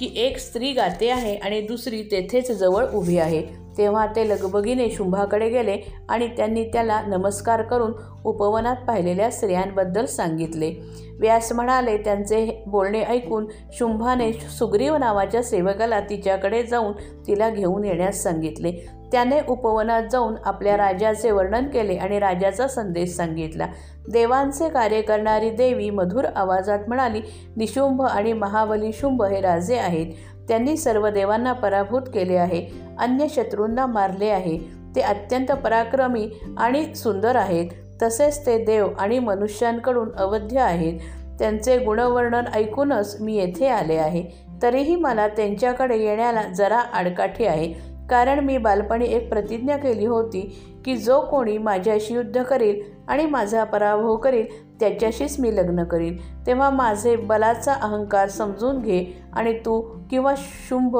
की 0.00 0.12
एक 0.16 0.38
स्त्री 0.38 0.72
गाते 0.72 1.10
आहे 1.10 1.34
आणि 1.34 1.60
दुसरी 1.60 2.02
तेथेच 2.02 2.50
जवळ 2.50 2.84
उभी 2.94 3.18
आहे. 3.18 3.42
तेव्हा 3.78 4.06
ते 4.06 4.28
लगबगीने 4.28 4.90
शुंभाकडे 4.90 5.48
गेले 5.48 5.78
आणि 6.08 6.26
त्यांनी 6.26 6.64
त्याला 6.64 7.00
नमस्कार 7.06 7.62
करून 7.62 7.92
उपवनात 8.24 8.76
पाहिलेल्या 8.76 9.30
स्त्रियांबद्दल 9.30 10.04
सांगितले. 10.04 10.74
व्यास 11.20 11.52
म्हणाले 11.52 11.96
त्यांचे 11.96 12.64
बोलणे 12.66 13.02
ऐकून 13.02 13.46
शुंभाने 13.72 14.32
सुग्रीव 14.32 14.96
नावाच्या 14.96 15.42
सेवकाला 15.42 16.00
तिच्याकडे 16.00 16.62
जाऊन 16.62 16.92
तिला 17.26 17.50
घेऊन 17.50 17.84
येण्यास 17.84 18.22
सांगितले. 18.22 18.72
त्याने 19.12 19.40
उपवनात 19.48 20.02
जाऊन 20.12 20.34
आपल्या 20.44 20.76
राजाचे 20.76 21.30
वर्णन 21.30 21.64
केले 21.64 21.94
आणि 21.94 22.18
राजाचा 22.18 22.68
संदेश 22.68 23.10
सांगितला. 23.10 23.66
देवांचे 24.12 24.68
कार्य 24.68 25.00
करणारी 25.00 25.50
देवी 25.50 25.90
मधुर 25.90 26.24
आवाजात 26.24 26.78
म्हणाली 26.88 27.20
निशुंभ 27.56 28.02
आणि 28.02 28.32
महाबली 28.32 28.92
शुंभ 28.92 29.22
हे 29.22 29.40
राजे 29.40 29.76
आहेत. 29.76 30.06
त्यांनी 30.48 30.76
सर्व 30.76 31.08
देवांना 31.08 31.52
पराभूत 31.52 32.02
केले 32.14 32.36
आहे. 32.36 32.66
अन्य 32.98 33.26
शत्रूंना 33.28 33.86
मारले 33.86 34.28
आहे. 34.28 34.58
ते 34.96 35.00
अत्यंत 35.00 35.52
पराक्रमी 35.52 36.30
आणि 36.58 36.94
सुंदर 36.94 37.36
आहेत. 37.36 37.66
तसेच 38.02 38.46
ते 38.46 38.64
देव 38.64 38.88
आणि 38.98 39.18
मनुष्यांकडून 39.18 40.08
अवध्य 40.16 40.60
आहेत. 40.60 41.00
त्यांचे 41.38 41.78
गुणवर्णन 41.78 42.44
ऐकूनच 42.54 43.16
मी 43.20 43.36
येथे 43.36 43.68
आले 43.68 43.96
आहे. 43.96 44.24
तरीही 44.62 44.96
मला 44.96 45.28
त्यांच्याकडे 45.28 45.96
येण्याला 45.98 46.42
जरा 46.42 46.78
आडकाठी 46.78 47.44
आहे. 47.44 47.96
कारण 48.10 48.38
मी 48.38 48.58
बालपणी 48.58 49.04
एक 49.04 49.28
प्रतिज्ञा 49.28 49.76
केली 49.76 50.06
होती 50.06 50.40
की 50.84 50.96
जो 50.96 51.20
कोणी 51.20 51.58
माझ्याशी 51.58 52.14
युद्ध 52.14 52.42
करेल 52.42 52.82
आणि 53.08 53.26
माझा 53.26 53.64
पराभव 53.64 54.16
करेल 54.16 54.76
त्याच्याशीच 54.80 55.40
मी 55.40 55.56
लग्न 55.56 55.84
करीन. 55.84 56.16
तेव्हा 56.46 56.70
माझे 56.70 57.16
बलाचा 57.16 57.72
अहंकार 57.72 58.28
समजून 58.28 58.78
घे 58.78 59.22
आणि 59.32 59.52
तू 59.52 59.80
किंवा 60.10 60.34
शुंभ 60.38 60.96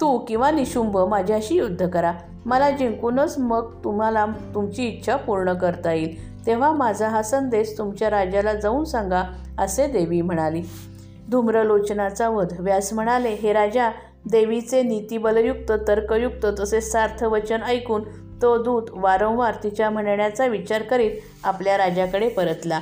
तू 0.00 0.18
किंवा 0.18 0.50
निशुंभ 0.50 0.98
माझ्याशी 0.98 1.54
युद्ध 1.54 1.88
करा. 1.88 2.12
मला 2.46 2.70
जिंकूनच 2.70 3.38
मग 3.38 3.72
तुम्हाला 3.84 4.26
तुमची 4.54 4.86
इच्छा 4.86 5.16
पूर्ण 5.16 5.52
करता 5.52 5.92
येईल. 5.92 6.46
तेव्हा 6.46 6.72
माझा 6.72 7.08
हा 7.08 7.22
संदेश 7.22 7.74
तुमच्या 7.78 8.10
राजाला 8.10 8.52
जाऊन 8.54 8.84
सांगा 8.84 9.22
असे 9.58 9.86
देवी 9.86 10.20
म्हणाली. 10.22 10.62
धूम्रलोचनाचा 11.30 12.28
वध. 12.28 12.52
व्यास 12.58 12.92
म्हणाले 12.92 13.28
हे 13.28 13.52
राजा 13.52 13.90
देवीचे 14.30 14.82
नीतिबलयुक्त 14.82 15.72
तर्कयुक्त 15.88 16.46
तसेच 16.60 16.92
सार्थ 16.92 17.24
वचन 17.24 17.62
ऐकून 17.62 18.02
तो 18.42 18.56
दूत 18.62 18.82
वारंवार 18.92 19.54
तिच्या 19.62 19.90
म्हणण्याचा 19.90 20.46
विचार 20.46 20.82
करीत 20.82 21.10
आपल्या 21.44 21.76
राजाकडे 21.76 22.28
परतला. 22.28 22.80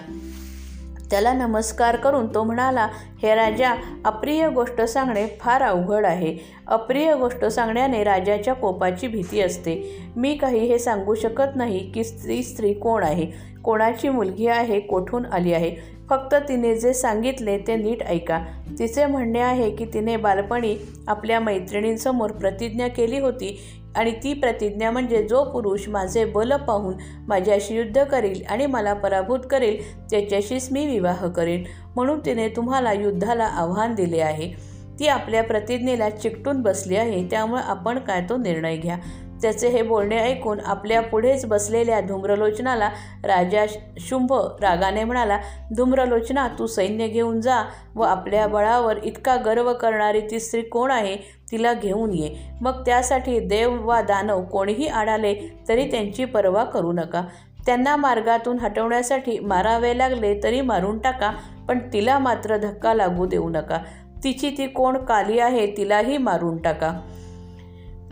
त्याला 1.10 1.32
नमस्कार 1.32 1.96
करून 1.96 2.34
तो 2.34 2.44
म्हणाला 2.44 2.88
हे 3.22 3.34
राजा 3.34 3.74
अप्रिय 4.04 4.48
गोष्ट 4.48 4.82
सांगणे 4.82 5.26
फार 5.40 5.62
अवघड 5.62 6.06
आहे. 6.06 6.36
अप्रिय 6.66 7.14
गोष्ट 7.14 7.44
सांगण्याने 7.44 8.04
राजाच्या 8.04 8.54
कोपाची 8.54 9.08
भीती 9.08 9.40
असते. 9.40 10.02
मी 10.16 10.34
काही 10.34 10.58
हे 10.58 10.78
सांगू 10.78 11.14
शकत 11.14 11.56
नाही 11.56 11.78
की 11.78 12.04
स्त्री 12.04 12.42
स्त्री 12.42 12.72
कोण 12.72 13.02
आहे. 13.02 13.56
कोणाची 13.64 14.08
मुलगी 14.08 14.46
आहे 14.46 14.80
कोठून 14.80 15.26
आली 15.26 15.52
आहे. 15.52 15.96
फक्त 16.10 16.34
तिने 16.34 16.74
जे 16.76 16.94
सांगितले 16.94 17.58
ते 17.58 17.76
नीट 17.76 18.02
ऐका. 18.02 18.40
तिचे 18.78 19.06
म्हणणे 19.06 19.40
आहे 19.40 19.70
की 19.70 19.84
तिने 19.84 20.16
बालपणी 20.16 20.76
आपल्या 21.08 21.40
मैत्रिणींसमोर 21.40 22.30
प्रतिज्ञा 22.30 22.88
केली 22.88 23.18
होती 23.18 23.60
आणि 23.96 24.10
ती 24.10 24.34
प्रतिज्ञा 24.34 24.90
म्हणजे 24.90 25.26
जो 25.26 25.44
पुरुष 25.44 25.88
माझे 25.88 26.24
बल 26.24 26.56
पाहून 26.56 26.94
माझ्याशी 27.28 27.76
युद्ध 27.76 28.04
करेल 28.04 28.42
आणि 28.48 28.66
मला 28.66 28.94
पराभूत 28.94 29.38
करेल 29.50 30.00
त्याच्याशीच 30.10 30.68
मी 30.72 30.86
विवाह 30.86 31.26
करेन. 31.28 31.64
म्हणून 31.96 32.20
तिने 32.26 32.48
तुम्हाला 32.48 32.92
युद्धाला 32.92 33.44
आव्हान 33.44 33.94
दिले 33.94 34.20
आहे. 34.20 34.76
ती 34.98 35.08
आपल्या 35.08 35.42
प्रतिज्ञेला 35.42 36.10
चिकटून 36.10 36.62
बसली 36.62 36.96
आहे 36.96 37.28
त्यामुळे 37.30 37.62
आपण 37.62 37.98
काय 37.98 38.20
तो 38.28 38.36
निर्णय 38.36 38.76
घ्या. 38.76 38.98
त्याचे 39.42 39.68
हे 39.68 39.82
बोलणे 39.82 40.18
ऐकून 40.18 40.60
आपल्या 40.60 41.00
पुढेच 41.00 41.44
बसलेल्या 41.46 42.00
धूम्रलोचनाला 42.00 42.88
राजा 43.24 43.64
शुंभ 44.00 44.32
रागाने 44.60 45.04
म्हणाला 45.04 45.38
धूम्रलोचना 45.76 46.46
तू 46.58 46.66
सैन्य 46.66 47.08
घेऊन 47.08 47.40
जा 47.40 47.62
व 47.94 48.02
आपल्या 48.02 48.46
बळावर 48.46 48.96
इतका 49.04 49.36
गर्व 49.36 49.72
करणारी 49.72 50.20
ती 50.20 50.40
स्त्री 50.40 50.62
कोण 50.62 50.90
आहे 50.90 51.16
तिला 51.50 51.72
घेऊन 51.72 52.12
ये. 52.12 52.34
मग 52.60 52.82
त्यासाठी 52.86 53.38
देव 53.40 53.86
वा 53.86 54.00
दानव 54.02 54.42
कोणीही 54.42 54.86
आणाले 54.86 55.34
तरी 55.68 55.90
त्यांची 55.90 56.24
पर्वा 56.24 56.64
करू 56.64 56.92
नका. 56.92 57.22
त्यांना 57.66 57.96
मार्गातून 57.96 58.58
हटवण्यासाठी 58.58 59.38
मारावे 59.38 59.96
लागले 59.98 60.38
तरी 60.42 60.60
मारून 60.60 60.98
टाका 60.98 61.30
पण 61.68 61.78
तिला 61.92 62.18
मात्र 62.18 62.56
धक्का 62.56 62.94
लागू 62.94 63.26
देऊ 63.26 63.48
नका. 63.48 63.78
तिची 64.24 64.50
ती 64.50 64.66
कोण 64.66 64.96
काली 64.96 65.38
आहे 65.38 65.66
तिलाही 65.76 66.18
मारून 66.18 66.56
टाका. 66.56 66.92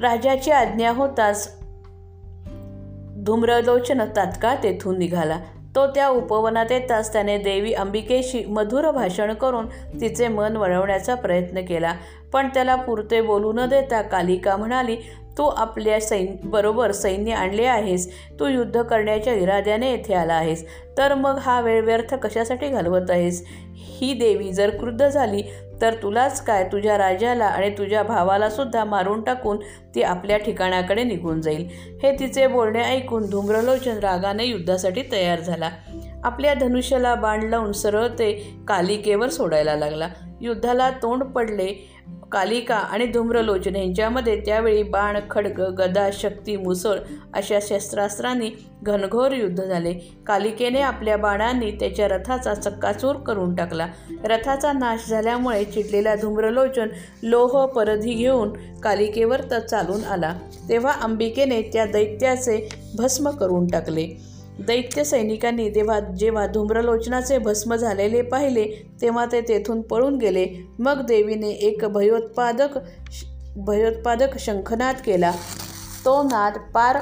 राजाची 0.02 0.50
आज्ञा 0.50 0.90
होताच. 0.90 1.56
धूम्रलोचन 3.24 4.02
तात्काळ 4.16 4.56
तेथून 4.62 4.98
निघाला. 4.98 5.40
तो 5.74 5.86
त्या 5.86 6.08
उपवनात 6.08 6.66
येताच 6.70 7.12
त्याने 7.12 7.38
देवी 7.38 7.72
अंबिकेशी 7.72 8.44
मधुर 8.44 8.90
भाषण 8.90 9.34
करून 9.34 9.66
तिचे 10.00 10.28
मन 10.28 10.56
वळवण्याचा 10.56 11.14
प्रयत्न 11.14 11.60
केला. 11.60 11.92
पण 12.32 12.48
त्याला 12.48 12.76
पुरते 12.76 13.20
बोलू 13.20 13.52
न 13.52 13.66
देता 13.66 14.02
कालिका 14.02 14.56
म्हणाली 14.56 14.96
तू 15.38 15.44
आपल्या 15.44 16.00
सैन 16.00 16.36
बरोबर 16.44 16.92
सैन्य 16.92 17.32
आणले 17.32 17.64
आहेस. 17.64 18.12
तू 18.40 18.48
युद्ध 18.48 18.82
करण्याच्या 18.82 19.34
इराद्याने 19.34 19.90
येथे 19.90 20.14
आला 20.14 20.34
आहेस. 20.34 20.68
तर 20.98 21.14
मग 21.14 21.38
हा 21.38 21.60
वेळ 21.60 21.84
व्यर्थ 21.84 22.14
कशासाठी 22.14 22.68
घालवत 22.68 23.10
आहेस? 23.10 23.46
ही 23.74 24.14
देवी 24.14 24.52
जर 24.52 24.70
क्रुद्ध 24.70 25.08
झाली 25.08 25.42
तर 25.80 25.94
तुलाच 25.94 26.44
काय? 26.44 26.68
तुझ्या 26.72 26.98
राजाला 26.98 27.44
आणि 27.44 27.70
तुझ्या 27.70 28.02
भावाला 28.02 28.50
सुद्धा 28.50 28.84
मारून 28.84 29.24
टाकून 29.24 29.58
ती 29.94 30.02
आपल्या 30.02 30.38
ठिकाणाकडे 30.38 31.04
निघून 31.04 31.40
जाईल. 31.40 31.68
हे 32.02 32.18
तिचे 32.18 32.46
बोलणे 32.46 32.84
ऐकून 32.84 33.30
धूम्रलोचन 33.30 33.98
रागाने 33.98 34.44
युद्धासाठी 34.44 35.02
तयार 35.12 35.40
झाला. 35.40 35.70
आपल्या 36.24 36.54
धनुष्याला 36.54 37.14
बाण 37.14 37.42
लावून 37.42 37.72
सरळ 37.72 38.06
ते 38.06 38.56
कालिकेवर 38.68 39.28
सोडायला 39.28 39.76
लागला. 39.76 40.08
युद्धाला 40.40 40.90
तोंड 40.90 41.24
पडले. 41.24 41.90
कालिका 42.34 42.74
आणि 42.74 43.06
धूम्रलोचन 43.06 43.76
यांच्यामध्ये 43.76 44.40
त्यावेळी 44.40 44.82
बाण 44.82 45.16
खडग 45.30 45.60
गदा 45.78 46.08
शक्ती 46.12 46.56
मुसळ 46.56 46.98
अशा 47.34 47.58
शस्त्रास्त्रांनी 47.62 48.50
घनघोर 48.82 49.32
युद्ध 49.32 49.64
झाले. 49.64 49.92
कालिकेने 50.26 50.80
आपल्या 50.80 51.16
बाणांनी 51.16 51.70
त्याच्या 51.70 52.08
रथाचा 52.08 52.54
चक्काचूर 52.54 53.16
करून 53.16 53.54
टाकला. 53.54 53.86
रथाचा 54.24 54.72
नाश 54.72 55.08
झाल्यामुळे 55.08 55.64
चिडलेला 55.64 56.14
धूम्रलोचन 56.14 56.88
लोह 57.22 57.64
परधी 57.66 58.14
घेऊन 58.14 58.52
कालिकेवर 58.82 59.40
तर 59.50 59.58
चालून 59.58 60.04
आला. 60.04 60.34
तेव्हा 60.68 60.92
अंबिकेने 61.02 61.62
त्या 61.62 61.86
दैत्याचे 61.86 62.68
भस्म 62.98 63.30
करून 63.30 63.66
टाकले. 63.66 64.33
दैत्य 64.58 65.04
सैनिकांनी 65.04 65.68
तेव्हा 65.70 66.00
जेव्हा 66.00 66.46
धूम्रलोचनाचे 66.46 67.38
भस्म 67.38 67.76
झालेले 67.76 68.22
पाहिले 68.22 68.64
तेव्हा 69.00 69.24
ते 69.32 69.40
तेथून 69.40 69.82
पळून 69.82 70.18
गेले. 70.18 70.46
मग 70.78 71.06
देवीने 71.06 71.50
एक 71.50 71.84
भयोत्पादक 71.84 72.78
भयोत्पादक 73.56 74.38
शंखनाद 74.38 74.94
केला. 75.06 75.32
तो 76.04 76.22
नाद 76.22 76.58
पार 76.74 76.98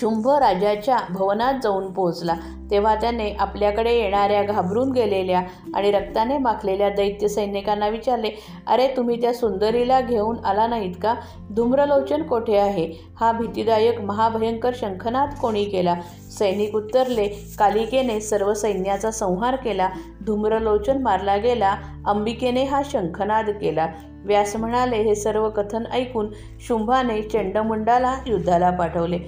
शुंभ 0.00 0.28
राजाच्या 0.28 0.96
भवनात 1.10 1.54
जाऊन 1.62 1.92
पोहोचला. 1.92 2.34
तेव्हा 2.70 2.94
त्याने 2.94 3.30
आपल्याकडे 3.30 3.92
येणाऱ्या 3.92 4.42
घाबरून 4.42 4.92
गेलेल्या 4.92 5.42
आणि 5.74 5.90
रक्ताने 5.90 6.38
माखलेल्या 6.38 6.88
दैत्य 6.88 7.28
सैनिकांना 7.28 7.88
विचारले 7.88 8.30
अरे 8.66 8.88
तुम्ही 8.96 9.20
त्या 9.20 9.32
सुंदरीला 9.34 10.00
घेऊन 10.00 10.44
आला 10.44 10.66
नाहीत 10.66 10.94
का? 11.02 11.14
धूम्रलोचन 11.50 12.22
कोठे 12.22 12.56
आहे? 12.56 12.92
हा 13.20 13.32
भीतीदायक 13.32 14.00
महाभयंकर 14.00 14.70
शंखनाद 14.74 15.28
कोणी 15.40 15.64
केला? 15.64 15.94
सैनिक 16.38 16.74
उत्तरले 16.74 17.28
कालिकेने 17.58 18.20
सर्व 18.20 18.54
सैन्याचा 18.54 19.10
संहार 19.10 19.56
केला. 19.56 19.88
धूम्रलोचन 20.26 21.02
मारला 21.02 21.36
गेला. 21.36 21.76
अंबिकेने 22.06 22.64
हा 22.64 22.82
शंखनाद 22.84 23.50
केला. 23.50 23.86
व्यास 24.24 24.56
म्हणाले 24.56 24.96
हे 24.96 25.14
सर्व 25.14 25.48
कथन 25.50 25.86
ऐकून 25.92 26.28
शुंभाने 26.68 27.22
चंडमुंडाला 27.22 28.16
युद्धाला 28.26 28.70
पाठवले. 28.70 29.18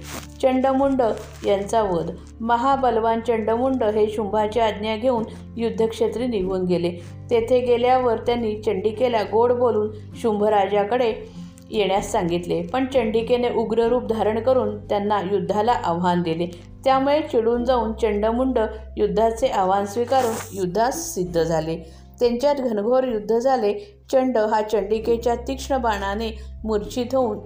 चंडमुंड 0.42 1.02
यांचा 1.46 1.82
वध. 1.82 2.10
महाबलवान 2.40 3.20
चंडमुंड 3.20 3.84
हे 3.84 4.10
शुंभाची 4.10 4.60
आज्ञा 4.60 4.96
घेऊन 4.96 5.24
युद्धक्षेत्री 5.56 6.26
निघून 6.26 6.64
गेले. 6.64 6.90
तेथे 7.30 7.60
गेल्यावर 7.60 8.16
त्यांनी 8.16 8.62
चंडिकेला 8.62 9.22
गोड 9.22 9.52
बोलून 9.52 9.90
शुंभराजाकडे 10.22 11.12
येण्यास 11.70 12.12
सांगितले. 12.12 12.62
पण 12.62 12.86
चंडिकेने 12.86 13.48
उग्र 13.48 13.88
रूप 13.88 14.04
धारण 14.04 14.40
करून 14.40 14.78
त्यांना 14.78 15.20
युद्धाला 15.32 15.72
आव्हान 15.72 16.22
दिले. 16.22 16.46
त्यामुळे 16.84 17.20
चिडून 17.20 17.64
जाऊन 17.64 17.92
चंडमुंड 17.92 18.58
युद्धाचे 18.96 19.46
आव्हान 19.46 19.86
स्वीकारून 19.86 20.34
युद्धास 20.52 21.14
सिद्ध 21.14 21.42
झाले. 21.42 22.03
त्यांच्यात 22.24 22.54
घनघोर 22.54 23.04
युद्ध 23.04 23.38
झाले. 23.38 24.02
चंड 24.12 24.38
हा 24.38 24.62
चंडिकेच्या 24.62 25.34
तीक्ष्ण 25.34 25.76
बाणाने 25.76 26.38
मूर्छित 26.64 27.14
होऊन 27.14 27.38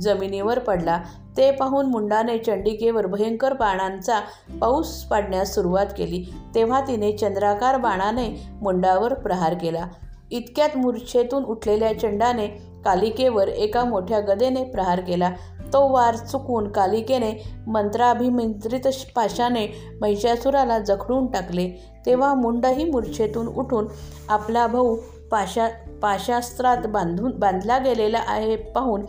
जमिनीवर 0.00 0.58
पडला. 0.58 1.02
ते 1.36 1.50
पाहून 1.50 1.86
मुंडाने 1.86 2.38
चंडिकेवर 2.38 3.06
भयंकर 3.06 3.52
बाणांचा 3.52 4.20
पाऊस 4.60 5.04
पाडण्यास 5.04 5.54
सुरुवात 5.54 5.86
केली. 5.98 6.24
तेव्हा 6.54 6.80
तिने 6.80 7.12
चंद्राकार 7.12 7.76
बाणाने 7.76 8.42
मुंडावर 8.62 9.14
प्रहार 9.14 9.54
केला. 9.54 9.86
इतक्यात 10.30 10.76
मूर्छेतून 10.76 11.44
उठलेल्या 11.44 11.98
चंडाने 11.98 12.46
कालिकेवर 12.84 13.48
एका 13.48 13.84
मोठ्या 13.84 14.20
गदेने 14.20 14.64
प्रहार 14.64 15.00
केला. 15.00 15.32
तो 15.72 15.92
वार 15.92 16.16
चुकून 16.16 16.70
कालिकेने 16.70 17.32
मंत्राभिमंत्रित 17.66 18.88
पाशाने 19.16 19.66
महिषासुराला 20.00 20.78
जखडून 20.78 21.26
टाकले. 21.26 21.68
तेव्हा 22.06 22.34
मुंडही 22.34 22.84
मूर्छेतून 22.84 23.46
उठून 23.46 23.86
आपला 24.28 24.66
भाऊ 24.66 24.96
पाशा 25.30 25.68
पाशास्त्रात 26.02 26.86
बांधून 26.86 27.38
बांधला 27.38 27.78
गेलेला 27.78 28.20
आहे 28.26 28.56
पाहून 28.56 29.02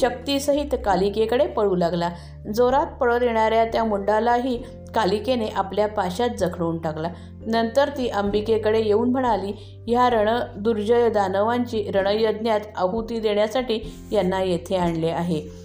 शक्तीसहित 0.00 0.74
कालिकेकडे 0.84 1.46
पळू 1.46 1.74
लागला. 1.74 2.10
जोरात 2.54 2.86
पळत 2.86 3.22
येणाऱ्या 3.22 3.64
त्या 3.64 3.84
मुंडालाही 3.84 4.62
कालिकेने 4.94 5.46
आपल्या 5.46 5.88
पाशात 5.88 6.28
जखडून 6.38 6.78
टाकला. 6.78 7.08
नंतर 7.46 7.88
ती 7.88 8.08
अंबिकेकडे 8.08 8.80
येऊन 8.80 9.10
म्हणाली 9.10 9.84
ह्या 9.88 10.10
रण 10.10 10.40
दुर्जय 10.56 11.08
दानवांची 11.08 11.90
रणयज्ञात 11.94 12.60
आहुती 12.76 13.18
देण्यासाठी 13.20 13.94
यांना 14.12 14.42
येथे 14.42 14.76
आणले 14.76 15.08
आहे. 15.08 15.61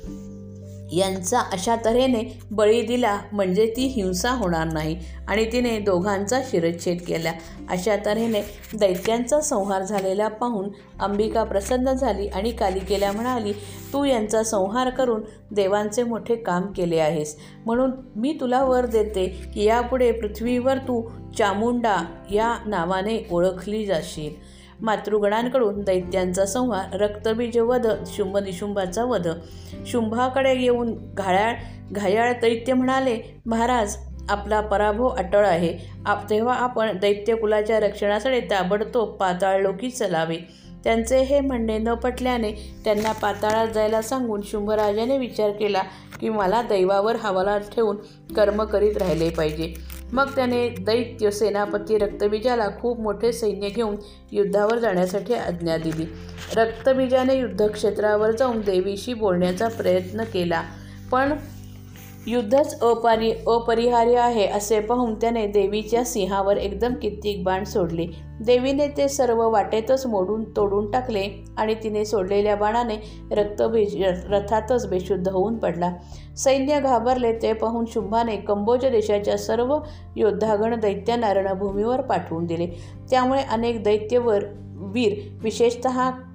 यांचा 0.91 1.39
अशा 1.39 1.75
तऱ्हेने 1.85 2.39
बळी 2.51 2.81
दिला 2.81 3.19
म्हणजे 3.31 3.73
ती 3.77 3.85
हिंसा 3.85 4.31
होणार 4.31 4.73
नाही. 4.73 4.99
आणि 5.27 5.51
तिने 5.51 5.79
दोघांचा 5.79 6.41
शिरच्छेद 6.49 6.97
केला. 7.07 7.31
अशा 7.69 7.95
तऱ्हेने 8.05 8.41
दैत्यांचा 8.79 9.41
संहार 9.41 9.83
झालेला 9.83 10.27
पाहून 10.27 10.69
अंबिका 10.99 11.43
प्रसन्न 11.43 11.93
झाली 11.93 12.27
आणि 12.27 12.51
कालिकेला 12.51 13.11
म्हणाली 13.11 13.53
तू 13.93 14.03
यांचा 14.03 14.43
संहार 14.43 14.89
करून 14.89 15.21
देवांचे 15.51 16.03
मोठे 16.03 16.35
काम 16.35 16.61
केले 16.61 16.99
आहेस. 16.99 17.37
म्हणून 17.65 17.91
मी 18.15 18.37
तुला 18.41 18.63
वर 18.63 18.85
देते 18.85 19.51
की 19.53 19.63
यापुढे 19.63 20.11
पृथ्वीवर 20.11 20.77
तू 20.77 21.09
चामुंडा 21.37 22.05
या 22.31 22.57
नावाने 22.65 23.27
ओळखली 23.31 23.85
जाशील. 23.85 24.57
मातृगणांकडून 24.81 25.81
दैत्यांचा 25.81 26.45
संहार 26.45 26.95
रक्तबीज 26.95 27.57
वध 27.57 27.87
शुंभ 28.07 28.37
निशुंभाचा 28.37 29.03
वध. 29.03 29.27
शुंभाकडे 29.85 30.53
येऊन 30.55 30.93
घायाळ 31.13 31.53
घायाळ 31.91 32.33
दैत्य 32.41 32.73
म्हणाले 32.73 33.17
महाराज 33.45 33.95
आपला 34.29 34.61
पराभव 34.61 35.07
अटळ 35.07 35.45
आहे. 35.45 35.77
आप 36.05 36.29
तेव्हा 36.29 36.55
आपण 36.55 36.97
दैत्यकुलाच्या 36.99 37.79
रक्षणासाठी 37.79 38.39
ताबडतोब 38.39 39.09
पाताळलोकी 39.09 39.89
चलावे. 39.89 40.37
त्यांचे 40.83 41.19
हे 41.19 41.39
म्हणणे 41.39 41.77
न 41.77 41.93
पटल्याने 41.93 42.51
त्यांना 42.83 43.11
पाताळात 43.11 43.67
जायला 43.67 44.01
सांगून 44.01 44.41
शुंभराजाने 44.41 45.17
विचार 45.17 45.51
केला 45.51 45.81
की 46.21 46.29
मला 46.29 46.61
दैवावर 46.61 47.15
हवाला 47.15 47.57
ठेवून 47.57 47.97
कर्म 48.35 48.63
करीत 48.63 48.97
राहिले 48.97 49.29
पाहिजे. 49.29 49.73
मग 50.13 50.35
त्याने 50.35 50.69
दैत्य 50.69 51.31
सेनापती 51.31 51.97
रक्तबीजाला 51.97 52.67
खूप 52.81 52.99
मोठे 52.99 53.31
सैन्य 53.31 53.69
घेऊन 53.69 53.95
युद्धावर 54.31 54.77
जाण्यासाठी 54.77 55.33
आज्ञा 55.33 55.77
दिली. 55.77 56.05
रक्तबीजाने 56.55 57.35
युद्धक्षेत्रावर 57.35 58.31
जाऊन 58.31 58.61
देवीशी 58.61 59.13
बोलण्याचा 59.13 59.67
प्रयत्न 59.67 60.23
केला 60.23 60.61
पण 61.11 61.33
युद्धच 62.27 62.79
अपरि 62.81 63.31
अपरिहार्य 63.47 64.17
आहे 64.17 64.45
असे 64.47 64.79
पाहून 64.79 65.13
त्याने 65.15 65.45
देवीच्या 65.47 66.03
सिंहावर 66.05 66.57
एकदम 66.57 66.93
कित्येक 66.93 67.43
बाण 67.43 67.63
सोडले. 67.63 68.05
देवीने 68.45 68.87
ते 68.87 69.07
सर्व 69.07 69.49
वाटेतच 69.49 70.05
मोडून 70.05 70.43
तोडून 70.55 70.91
टाकले 70.91 71.23
आणि 71.57 71.75
तिने 71.83 72.03
सोडलेल्या 72.05 72.55
बाणाने 72.55 72.95
रक्तबीज 73.31 73.95
रथातच 74.29 74.87
बेशुद्ध 74.87 75.27
होऊन 75.27 75.57
पडला. 75.57 75.91
सैन्य 76.37 76.79
घाबरले 76.79 77.33
ते 77.33 77.53
पाहून 77.53 77.85
शुंभाने 77.85 78.35
कंबोज 78.37 78.85
देशाच्या 78.85 79.37
सर्व 79.37 79.77
योद्धागण 80.15 80.79
दैत्यांना 80.79 81.33
रणभूमीवर 81.33 82.01
पाठवून 82.01 82.45
दिले. 82.45 82.67
त्यामुळे 83.11 83.41
अनेक 83.41 83.83
दैत्यवर 83.83 84.43
वीर 84.97 85.13
विशेषत 85.43 85.87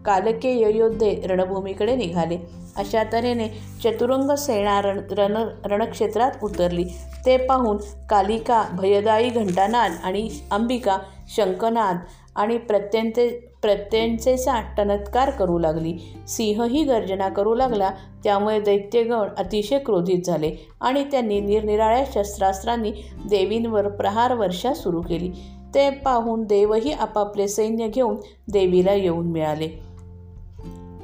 कालकेय 0.06 0.76
योद्धे 0.76 1.14
रणभूमीकडे 1.24 1.96
निघाले. 1.96 2.38
अशा 2.76 3.02
तऱ्हेने 3.12 3.48
चतुरंग 3.84 4.30
सेना 4.34 4.82
रण 4.82 5.00
रण 5.10 5.36
रणक्षेत्रात 5.64 6.30
उतरली. 6.42 6.84
ते 7.26 7.36
पाहून 7.36 7.76
कालिका 8.10 8.64
भयदायी 8.72 9.30
घंटानाद 9.30 9.92
आणि 10.04 10.28
अंबिका 10.50 10.98
शंकनाद 11.36 11.96
आणि 12.36 12.58
प्रत्यंते 12.58 13.28
प्रत्यंचेचा 13.62 14.60
टनत्कार 14.76 15.30
करू 15.30 15.58
लागली. 15.58 16.14
सिंहही 16.28 16.84
गर्जना 16.84 17.28
करू 17.28 17.54
लागला. 17.54 17.90
त्यामुळे 18.24 18.60
दैत्यगण 18.60 19.28
अतिशय 19.38 19.78
क्रोधित 19.78 20.22
झाले 20.26 20.50
आणि 20.80 21.04
त्यांनी 21.04 21.40
निरनिराळ्या 21.40 22.04
शस्त्रास्त्रांनी 22.14 22.92
देवींवर 23.30 23.88
प्रहार 23.88 24.34
वर्षा 24.34 24.74
सुरू 24.74 25.00
केली. 25.00 25.30
ते 25.74 25.90
पाहून 25.90 26.44
देवही 26.44 26.92
आपापले 26.92 27.48
सैन्य 27.48 27.88
घेऊन 27.88 28.16
देवीला 28.52 28.92
येऊन 28.92 29.26
मिळाले. 29.26 29.68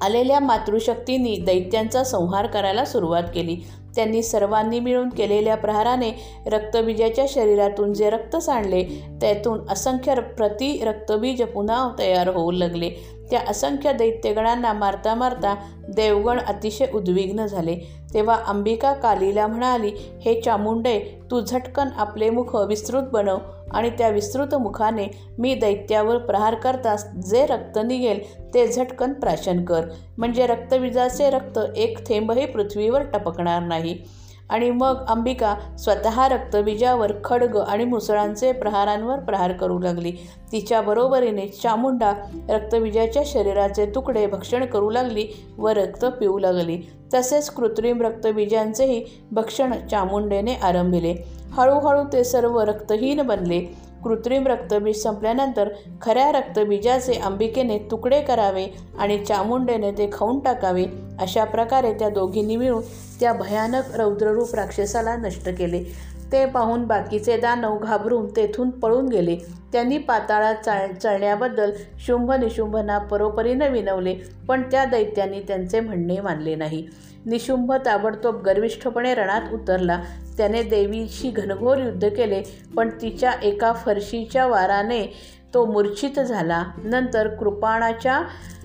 आलेल्या 0.02 0.40
मातृशक्तींनी 0.40 1.36
दैत्यांचा 1.36 2.04
संहार 2.04 2.46
करायला 2.46 2.84
सुरुवात 2.84 3.22
केली. 3.34 3.56
त्यांनी 3.96 4.22
सर्वांनी 4.22 4.80
मिळून 4.80 5.08
केलेल्या 5.08 5.56
प्रहाराने 5.56 6.40
रक्तबीजाच्या 6.46 7.24
शरीरातून 7.28 7.94
जे 7.94 8.10
रक्त 8.10 8.36
सांडले 8.36 8.84
त्यातून 9.20 9.60
असंख्य 9.70 10.14
प्रति 10.14 10.84
रक्तबीज 10.84 11.42
पुन्हा 11.42 11.92
तयार 11.98 12.28
होऊ 12.28 12.50
लागले. 12.50 12.90
त्या 13.30 13.40
असंख्य 13.48 13.92
दैत्यगणांना 13.92 14.72
मारता 14.72 15.14
मारता 15.14 15.54
देवगण 15.88 16.38
अतिशय 16.40 16.86
उद्विग्न 16.94 17.46
झाले. 17.46 17.76
तेव्हा 18.14 18.36
अंबिका 18.46 18.92
कालीला 18.92 19.46
म्हणाली 19.46 19.92
हे 20.24 20.40
चामुंडे 20.40 21.20
तू 21.30 21.40
झटकन 21.40 21.86
आपले 21.96 22.30
मुख 22.30 22.56
विस्तृत 22.56 23.02
बनव. 23.12 23.38
आणि 23.74 23.90
त्या 23.90 24.08
विस्तृत 24.08 24.54
मुखाने 24.54 25.06
मी 25.38 25.54
दैत्यावर 25.54 26.18
प्रहार 26.18 26.54
करताच 26.54 27.14
जे 27.14 27.46
रक्त 27.46 27.78
निघेल 27.84 28.20
ते 28.54 28.66
झटकन 28.68 29.12
प्राशन 29.12 29.64
कर. 29.64 29.80
म्हणजे 30.18 30.46
रक्तविजाचे 30.46 31.30
रक्त 31.30 31.58
एक 31.76 32.08
थेंबही 32.08 32.46
पृथ्वीवर 32.46 33.02
टपकणार 33.02 33.62
नाही. 33.62 33.98
आणि 34.50 34.70
मग 34.70 35.04
अंबिका 35.08 35.54
स्वतः 35.78 36.28
रक्तबीजावर 36.28 37.12
खडग 37.24 37.56
आणि 37.56 37.84
मुसळांचे 37.84 38.52
प्रहारांवर 38.52 39.18
प्रहार 39.18 39.52
करू 39.52 39.78
लागली. 39.78 40.12
तिच्या 40.52 40.80
बरोबरीने 40.80 41.46
चामुंडा 41.48 42.12
रक्तबीजाच्या 42.48 43.22
शरीराचे 43.26 43.86
तुकडे 43.86 44.26
भक्षण 44.26 44.64
करू 44.64 44.90
लागली 44.90 45.26
व 45.58 45.68
रक्त 45.68 46.04
पिऊ 46.04 46.38
लागली. 46.38 46.78
तसेच 47.14 47.50
कृत्रिम 47.50 48.02
रक्तबीजांचेही 48.02 49.04
भक्षण 49.32 49.72
चामुंडेने 49.90 50.54
आरंभिले. 50.54 51.14
हळूहळू 51.52 52.02
ते 52.12 52.24
सर्व 52.24 52.60
रक्तहीन 52.60 53.22
बनले. 53.22 53.88
कृत्रिम 54.04 54.46
रक्तबीज 54.46 55.02
संपल्यानंतर 55.02 55.68
खऱ्या 56.02 56.30
रक्तबीजाचे 56.32 57.14
अंबिकेने 57.14 57.78
तुकडे 57.90 58.20
करावे 58.20 58.66
आणि 58.98 59.18
चामुंडेने 59.18 59.90
ते 59.92 60.08
खाऊन 60.12 60.38
टाकावे 60.38 60.84
अशा 61.20 61.44
प्रकारे 61.44 61.92
त्या 61.92 62.08
दोघींनी 62.08 62.56
मिळून 62.56 62.82
त्या 63.20 63.32
भयानक 63.32 63.96
रौद्ररूप 63.96 64.54
राक्षसाला 64.54 65.16
नष्ट 65.16 65.48
केले. 65.48 65.82
ते 66.32 66.46
पाहून 66.46 66.84
बाकीचे 66.86 67.36
दानव 67.36 67.78
घाबरून 67.78 68.26
तेथून 68.36 68.70
पळून 68.70 69.08
गेले. 69.08 69.36
त्यांनी 69.72 69.98
पाताळात 69.98 70.54
चाळ 70.54 70.92
चळण्याबद्दल 70.92 71.70
शुंभ 72.06 72.32
निशुंभना 72.32 72.98
परोपरीनं 72.98 73.68
विनवले 73.68 74.14
पण 74.48 74.62
त्या 74.62 74.84
दैत्यांनी 74.84 75.40
त्यांचे 75.40 75.80
म्हणणे 75.80 76.20
मानले 76.20 76.54
नाही. 76.54 76.86
निशुंभ 77.26 77.72
ताबडतोब 77.86 78.42
गर्विष्ठपणे 78.42 79.14
रणात 79.14 79.52
उतरला. 79.52 80.00
त्याने 80.38 80.62
देवीशी 80.62 81.30
घनघोर 81.30 81.76
युद्ध 81.76 82.08
केले 82.08 82.42
पण 82.76 82.90
तिच्या 83.02 83.32
एका 83.42 83.72
फरशीच्या 83.72 84.46
वाराने 84.46 85.16
तो 85.54 85.64
मूर्छित 85.66 86.20
झाला. 86.20 86.64
नंतर 86.84 87.28
कृपाणाच्या 87.28 88.22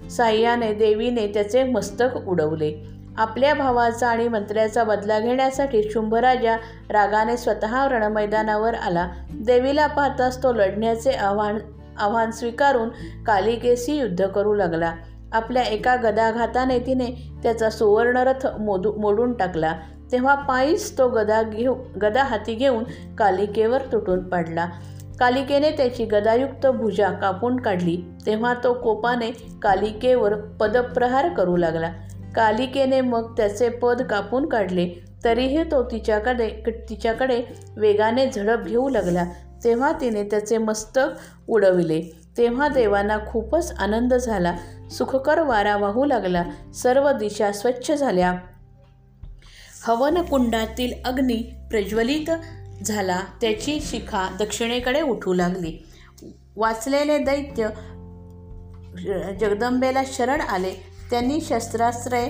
साह्याने 0.09 0.73
देवीने 0.73 1.27
त्याचे 1.27 1.63
मस्तक 1.63 2.27
उडवले. 2.27 2.73
आपल्या 3.17 3.53
भावाचा 3.53 4.07
आणि 4.07 4.27
मंत्र्याचा 4.27 4.83
बदला 4.83 5.19
घेण्यासाठी 5.19 5.83
शुंभराजा 5.91 6.55
रागाने 6.89 7.37
स्वतः 7.37 7.87
रणमैदानावर 7.87 8.73
आला. 8.73 9.09
देवीला 9.29 9.87
पाहताच 9.87 10.43
तो 10.43 10.53
लढण्याचे 10.53 11.11
आव्हान 11.11 11.57
आव्हान 11.97 12.31
स्वीकारून 12.31 12.89
कालिकेशी 13.23 13.95
युद्ध 13.95 14.27
करू 14.27 14.53
लागला. 14.53 14.93
आपल्या 15.33 15.63
एका 15.63 15.95
गदाघाताने 15.95 16.79
तिने 16.79 17.05
त्याचा 17.43 17.69
सुवर्णरथ 17.69 18.47
मोदू 18.59 18.93
मोडून 18.93 19.33
टाकला. 19.33 19.73
तेव्हा 20.13 20.35
पायीच 20.35 20.97
तो 20.97 21.09
गदा 21.09 21.43
घेऊ 21.43 21.75
गदा 22.01 22.23
हाती 22.23 22.53
घेऊन 22.53 22.83
कालिकेवर 23.17 23.81
तुटून 23.81 24.29
पडला. 24.29 24.65
कालिकेने 25.19 25.71
त्याची 25.71 26.05
गदायुक्त 26.05 26.67
भुजा 26.67 27.11
कापून 27.11 27.59
काढली. 27.59 28.03
तेव्हा 28.25 28.53
तो 28.63 28.73
कोपाने 28.73 29.31
कालिकेवर 29.61 30.35
पदप्रहार 30.35 31.29
करू 31.29 31.57
लागला. 31.57 31.91
कालिकेने 32.35 33.01
मग 33.01 33.37
त्याचे 33.37 33.69
पद 33.69 34.01
कापून 34.01 34.49
काढले. 34.49 35.05
तरीही 35.23 35.63
तो 35.63 35.83
तिच्याकडे 35.83 36.49
तिच्याकडे 36.89 37.43
वेगाने 37.77 38.27
झडप 38.27 38.63
घेऊ 38.65 38.89
लागला. 38.89 39.23
तेव्हा 39.63 39.91
तिने 39.91 40.23
त्याचे 40.23 40.57
मस्तक 40.57 41.07
उडविले. 41.47 42.01
तेव्हा 42.37 42.67
देवांना 42.67 43.17
खूपच 43.27 43.73
आनंद 43.79 44.13
झाला. 44.13 44.53
सुखकर 44.91 45.41
वारा 45.41 45.77
वाहू 45.77 46.05
लागला. 46.05 46.43
सर्व 46.73 47.11
दिशा 47.11 47.51
स्वच्छ 47.51 47.91
झाल्या. 47.91 48.33
हवनकुंडातील 49.83 50.93
अग्नी 51.05 51.67
प्रज्वलित 51.69 52.31
झाला. 52.83 53.19
त्याची 53.41 53.79
शिखा 53.81 54.35
दक्षिणेकडे 54.39 55.01
उठू 55.01 55.33
लागली. 55.33 55.87
वाचलेले 56.55 57.17
दैत्य 57.17 57.69
जगदंबेला 59.39 60.03
शरण 60.07 60.41
आले. 60.41 60.73
त्यांनी 61.11 61.41
शस्त्रास्त्रे 61.41 62.27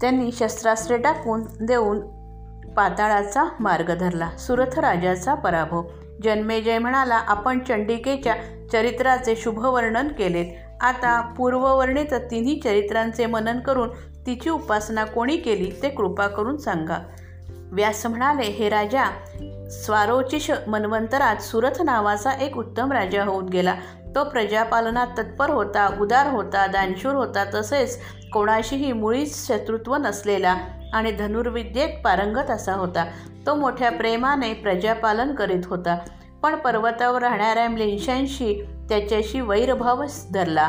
त्यांनी 0.00 0.32
शस्त्रास्त्रे 0.32 0.96
टाकून 0.96 1.42
देऊन 1.60 2.00
पाताळाचा 2.76 3.44
मार्ग 3.60 3.94
धरला. 3.94 4.30
सुरथ 4.38 4.78
राजाचा 4.78 5.34
पराभव. 5.34 5.82
जन्मेजय 6.22 6.78
म्हणाला 6.78 7.14
आपण 7.14 7.58
चंडिकेच्या 7.58 8.34
चरित्राचे 8.72 9.36
शुभवर्णन 9.36 10.08
केले 10.08 10.66
आता 10.80 11.20
पूर्ववर्णित 11.20 12.14
तिन्ही 12.14 12.60
चरित्रांचे 12.64 13.26
मनन 13.26 13.60
करून 13.60 13.88
तिची 14.26 14.50
उपासना 14.50 15.04
कोणी 15.04 15.36
केली 15.36 15.72
ते 15.82 15.88
कृपा 15.88 16.26
करून 16.26 16.56
सांगा. 16.56 16.98
व्यास 17.72 18.06
म्हणाले 18.06 18.42
हे 18.42 18.68
राजा 18.68 19.04
स्वारोचिष 19.70 20.50
मनवंतरात 20.66 21.36
सुरथ 21.36 21.82
नावाचा 21.82 22.32
एक 22.32 22.56
उत्तम 22.56 22.92
राजा 22.92 23.24
होऊन 23.24 23.48
गेला. 23.48 23.74
तो 24.14 24.24
प्रजापालनात 24.24 25.06
तत्पर 25.18 25.50
होता 25.50 25.96
उदार 26.00 26.26
होता 26.26 26.66
दानशूर 26.66 27.14
होता 27.14 27.44
तसेच 27.54 27.98
कोणाशीही 28.32 28.92
मुळीच 28.92 29.46
शत्रुत्व 29.46 29.96
नसलेला 29.96 30.56
आणि 30.92 31.12
धनुर्विद्येत 31.12 31.88
पारंगत 32.04 32.50
असा 32.50 32.72
होता. 32.72 33.04
तो 33.46 33.54
मोठ्या 33.54 33.90
प्रेमाने 33.90 34.54
प्रजापालन 34.54 35.34
करीत 35.34 35.66
होता. 35.66 35.98
पण 36.42 36.56
पर्वतावर 36.56 37.22
राहणाऱ्या 37.22 37.68
म्लेंशांशी 37.68 38.64
त्याच्याशी 38.88 39.40
वैरभाव 39.40 40.04
धरला. 40.34 40.68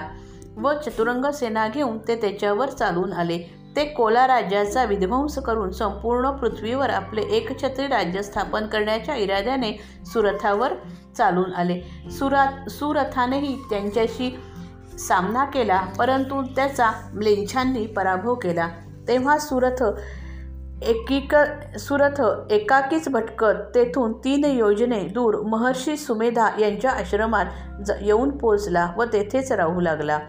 व 0.62 0.74
चतुरंग 0.74 1.26
सेना 1.26 1.68
घेऊन 1.68 1.98
ते 1.98 2.16
त्याच्यावर 2.16 2.70
चालून 2.70 3.14
आले. 3.14 3.38
ते 3.76 3.84
कोला 3.86 4.26
राज्याचा 4.28 4.84
विध्वंस 4.84 5.38
करून 5.40 5.72
संपूर्ण 5.72 6.30
पृथ्वीवर 6.32 6.90
आपले 6.90 7.22
एकछत्री 7.22 7.88
राज्य 7.88 8.22
स्थापन 8.24 8.66
करण्याच्या 8.66 9.16
इराद्याने 9.16 9.72
सुरथावर 10.14 10.74
चालून 11.18 11.54
आले. 11.54 11.80
सुरात 12.12 12.70
सुरथानेही 12.70 13.56
त्यांच्याशी 13.70 14.36
सामना 15.00 15.46
केला 15.46 15.80
परंतु 15.98 16.42
त्याचा 16.56 16.92
म्लेंछांनी 17.14 17.86
पराभव 17.88 18.34
केला. 18.34 18.68
तेव्हा 19.08 19.38
सुरथ 19.38 19.84
एकीक 20.84 21.36
सुरथ 21.80 22.22
एकाकीच 22.52 23.10
भटकत 23.10 23.76
तेथून 23.76 24.14
तीन 24.14 24.46
योजने 24.46 25.00
दूर 25.00 25.36
महर्षी 25.42 25.98
सुमेधा 25.98 26.50
यांच्या 26.60 26.92
आश्रमात 26.92 27.46
ज 27.86 27.92
येऊन 28.02 28.38
पोचला 28.38 28.92
व 28.98 29.04
तेथेच 29.04 29.52
राहू 29.52 29.82
लागला. 29.82 30.20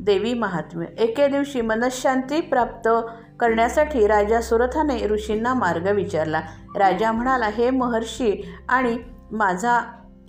देवी 0.00 0.34
महात्म्य. 0.34 0.86
एके 0.98 1.28
दिवशी 1.28 1.60
मनशांती 1.60 2.40
प्राप्त 2.40 2.88
करण्यासाठी 3.40 4.06
राजा 4.06 4.40
सुरथाने 4.40 5.06
ऋषींना 5.06 5.54
मार्ग 5.54 5.88
विचारला. 5.88 6.40
राजा 6.76 7.12
म्हणाला 7.12 7.46
हे 7.46 7.70
महर्षी 7.70 8.54
आणि 8.68 8.98
माझा 9.32 9.80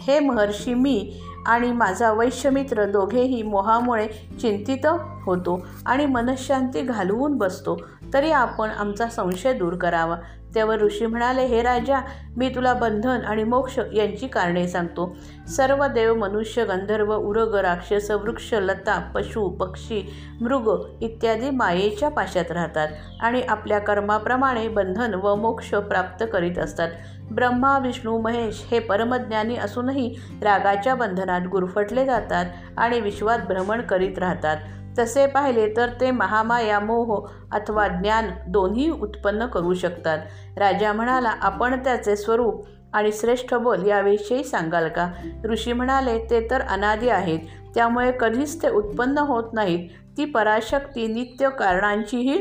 हे 0.01 0.19
महर्षी 0.19 0.73
मी 0.73 1.21
आणि 1.45 1.71
माझा 1.71 2.11
वैश्यमित्र 2.11 2.85
दोघेही 2.85 3.43
मोहामुळे 3.43 4.07
चिंतित 4.41 4.85
होतो 5.25 5.67
आणि 5.85 6.05
मनशांती 6.05 6.81
घालवून 6.81 7.37
बसतो. 7.37 7.81
तरी 8.13 8.31
आपण 8.31 8.69
आमचा 8.69 9.07
संशय 9.07 9.53
दूर 9.53 9.75
करावा. 9.75 10.17
तेव्हा 10.55 10.75
ऋषी 10.75 11.05
म्हणाले 11.05 11.45
हे 11.45 11.61
राजा 11.61 11.99
मी 12.37 12.49
तुला 12.49 12.73
बंधन 12.73 13.19
आणि 13.25 13.43
मोक्ष 13.43 13.79
यांची 13.93 14.27
कारणे 14.27 14.67
सांगतो. 14.67 15.15
सर्व 15.47 15.85
देव 15.87 16.15
मनुष्य 16.15 16.63
गंधर्व 16.65 17.15
उरग 17.15 17.55
राक्षस 17.55 18.11
वृक्ष 18.11 18.53
लता 18.53 18.99
पशु 19.15 19.49
पक्षी 19.49 20.13
मृग 20.41 20.87
इत्यादी 21.01 21.49
मायेच्या 21.49 22.09
पाशात 22.09 22.51
राहतात 22.51 22.87
आणि 23.21 23.41
आपल्या 23.41 23.79
कर्माप्रमाणे 23.79 24.67
बंधन 24.67 25.13
व 25.13 25.35
मोक्ष 25.35 25.73
प्राप्त 25.73 26.25
करीत 26.33 26.59
असतात. 26.59 26.89
ब्रह्मा 27.31 27.79
विष्णू 27.79 28.17
महेश 28.21 28.67
हे 28.71 28.79
परमज्ञानी 28.79 29.55
असूनही 29.55 30.15
रागाच्या 30.41 30.95
बंधनात 30.95 31.41
गुरफटले 31.51 32.05
जातात 32.05 32.45
आणि 32.77 32.99
विश्वात 32.99 33.39
भ्रमण 33.39 33.81
करीत 33.81 34.19
राहतात. 34.19 34.57
तसे 34.99 35.27
पाहिले 35.27 35.73
तर 35.77 35.89
ते 36.01 36.11
महामाया 36.11 36.79
मोह 36.79 37.27
अथवा 37.51 37.87
ज्ञान 37.87 38.25
दोन्ही 38.47 38.89
उत्पन्न 38.89 39.45
करू 39.45 39.73
शकतात. 39.73 40.19
राजा 40.57 40.93
म्हणाला 40.93 41.29
आपण 41.41 41.83
त्याचे 41.83 42.15
स्वरूप 42.15 42.65
आणि 42.93 43.11
श्रेष्ठ 43.11 43.53
बोल 43.53 43.87
याविषयी 43.87 44.43
सांगाल 44.43 44.87
का? 44.87 45.11
ऋषी 45.45 45.73
म्हणाले 45.73 46.19
ते 46.29 46.47
तर 46.51 46.61
अनादी 46.61 47.09
आहेत. 47.09 47.39
त्यामुळे 47.75 48.11
कधीच 48.19 48.63
ते 48.63 48.69
उत्पन्न 48.69 49.17
होत 49.17 49.43
नाहीत. 49.53 49.89
ती 50.17 50.25
पराशक्ती 50.25 51.07
नित्य 51.07 51.49
कारणांचीही 51.49 52.37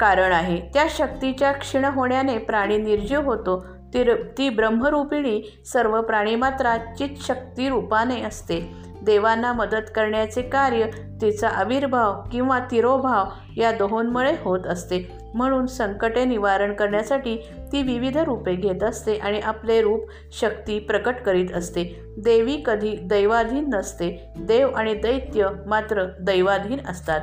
कारण 0.00 0.32
आहे. 0.32 0.60
त्या 0.74 0.84
शक्तीच्या 0.90 1.52
क्षीण 1.52 1.84
होण्याने 1.84 2.38
प्राणी 2.38 2.78
निर्जीव 2.78 3.20
होतो. 3.20 3.66
ती 3.94 4.14
ती 4.14 4.48
ब्रह्मरूपिणी 4.48 5.62
सर्व 5.72 6.02
प्राणीमात्रात 6.02 6.78
चितशक्ती 6.78 7.68
रूपाने 7.68 8.22
असते. 8.22 8.85
देवांना 9.06 9.52
मदत 9.52 9.90
करण्याचे 9.94 10.42
कार्य 10.42 10.86
तिचा 11.20 11.48
आविर्भाव 11.48 12.22
किंवा 12.32 12.58
तिरोभाव 12.58 13.24
या 13.56 13.72
दोहोंमुळे 13.72 14.32
होत 14.42 14.66
असते. 14.66 15.16
म्हणून 15.34 15.66
संकटे 15.66 16.24
निवारण 16.24 16.72
करण्यासाठी 16.72 17.36
ती 17.72 17.82
विविध 17.82 18.16
रूपे 18.16 18.54
घेत 18.54 18.82
असते 18.82 19.14
आणि 19.14 19.40
आपले 19.40 19.82
रूप 19.82 20.08
शक्ती 20.40 20.78
प्रकट 20.78 21.14
करीत 21.26 21.52
असते. 21.54 22.02
देवी 22.18 22.62
कधी 22.66 22.96
दैवाधीन 23.02 23.70
नसते. 23.74 24.32
देव 24.38 24.68
आणि 24.68 24.94
दैत्य 24.94 25.48
मात्र 25.66 26.04
दैवाधीन 26.20 26.78
असतात. 26.88 27.20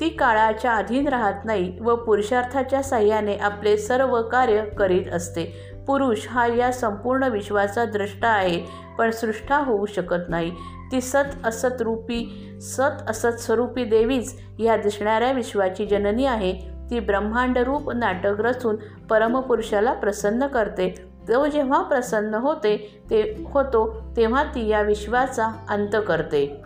ती 0.00 0.08
काळाच्या 0.08 0.72
अधीन 0.72 1.08
राहत 1.08 1.44
नाही 1.44 1.78
व 1.80 1.94
पुरुषार्थाच्या 1.94 2.82
साह्याने 2.82 3.36
आपले 3.36 3.76
सर्व 3.76 4.22
कार्य 4.22 4.64
करीत 4.78 5.12
असते. 5.12 5.72
पुरुष 5.86 6.26
हा 6.28 6.46
या 6.46 6.72
संपूर्ण 6.72 7.22
विश्वाचा 7.22 7.84
द्रष्टा 7.84 8.28
आहे 8.28 8.62
पण 8.98 9.10
सृष्टा 9.10 9.56
होऊ 9.56 9.86
शकत 9.86 10.28
नाही. 10.28 10.52
ती 10.92 11.00
सत 11.00 11.46
असत 11.46 11.82
रूपी 11.82 12.48
सत 12.60 13.10
असत 13.10 13.40
स्वरूपी 13.40 13.84
देवीच 13.84 14.40
या 14.58 14.76
दिसणाऱ्या 14.76 15.32
विश्वाची 15.32 15.86
जननी 15.86 16.26
आहे. 16.26 16.52
ती 16.90 17.00
ब्रह्मांडरूप 17.00 17.90
नाटक 17.90 18.40
रचून 18.40 18.76
परमपुरुषाला 19.10 19.92
प्रसन्न 19.92 20.46
करते. 20.46 20.94
तो 21.28 21.46
जेव्हा 21.46 21.82
प्रसन्न 21.82 22.34
होते 22.34 23.00
ते 23.10 23.44
होतो 23.50 24.12
तेव्हा 24.16 24.44
ती 24.44 24.68
या 24.68 24.82
विश्वाचा 24.82 25.46
अंत 25.68 25.96
करते. 26.08 26.62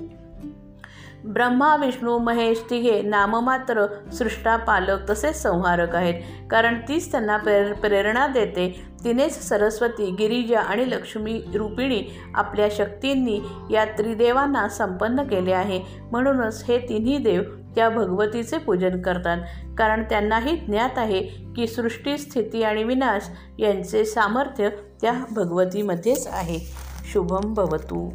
ब्रह्मा 1.25 1.77
विष्णू 1.77 2.19
महेश 2.19 2.65
तिघे 2.71 3.03
नाममात्र 3.03 3.87
सृष्टा 4.13 4.57
पालक 4.57 5.11
तसेच 5.11 5.43
संहारक 5.43 5.95
आहेत. 5.95 6.15
कारण 6.51 6.75
तीच 6.89 7.11
त्यांना 7.11 7.37
प्रेर 7.37 7.73
प्रेरणा 7.73 8.27
देते. 8.27 8.87
तिनेच 9.07 9.49
सरस्वती 9.49 10.11
गिरिजा 10.11 10.61
आणि 10.61 10.91
लक्ष्मी 10.91 11.43
रूपिणी 11.55 12.03
आपल्या 12.35 12.69
शक्तींनी 12.71 13.41
या 13.71 13.85
त्रिदेवांना 13.85 14.69
संपन्न 14.69 15.23
केले 15.23 15.53
आहे. 15.53 15.81
म्हणूनच 16.11 16.65
हे 16.69 16.79
तिन्ही 16.79 17.19
देव 17.19 17.43
त्या 17.75 17.89
भगवतीचे 17.89 18.59
पूजन 18.59 19.03
करतात. 19.03 19.39
कारण 19.79 20.05
त्यांनाही 20.05 20.57
ज्ञात 20.57 20.99
आहे 20.99 21.23
की 21.57 21.67
सृष्टी 21.67 22.19
स्थिती 22.19 22.63
आणि 22.63 22.85
विनाश 22.85 23.23
यांचे 23.59 24.05
सामर्थ्य 24.05 24.69
त्या 25.01 25.13
भगवतीमध्येच 25.31 26.27
आहे. 26.27 26.59
शुभम 27.13 27.55
भवतू. 27.55 28.11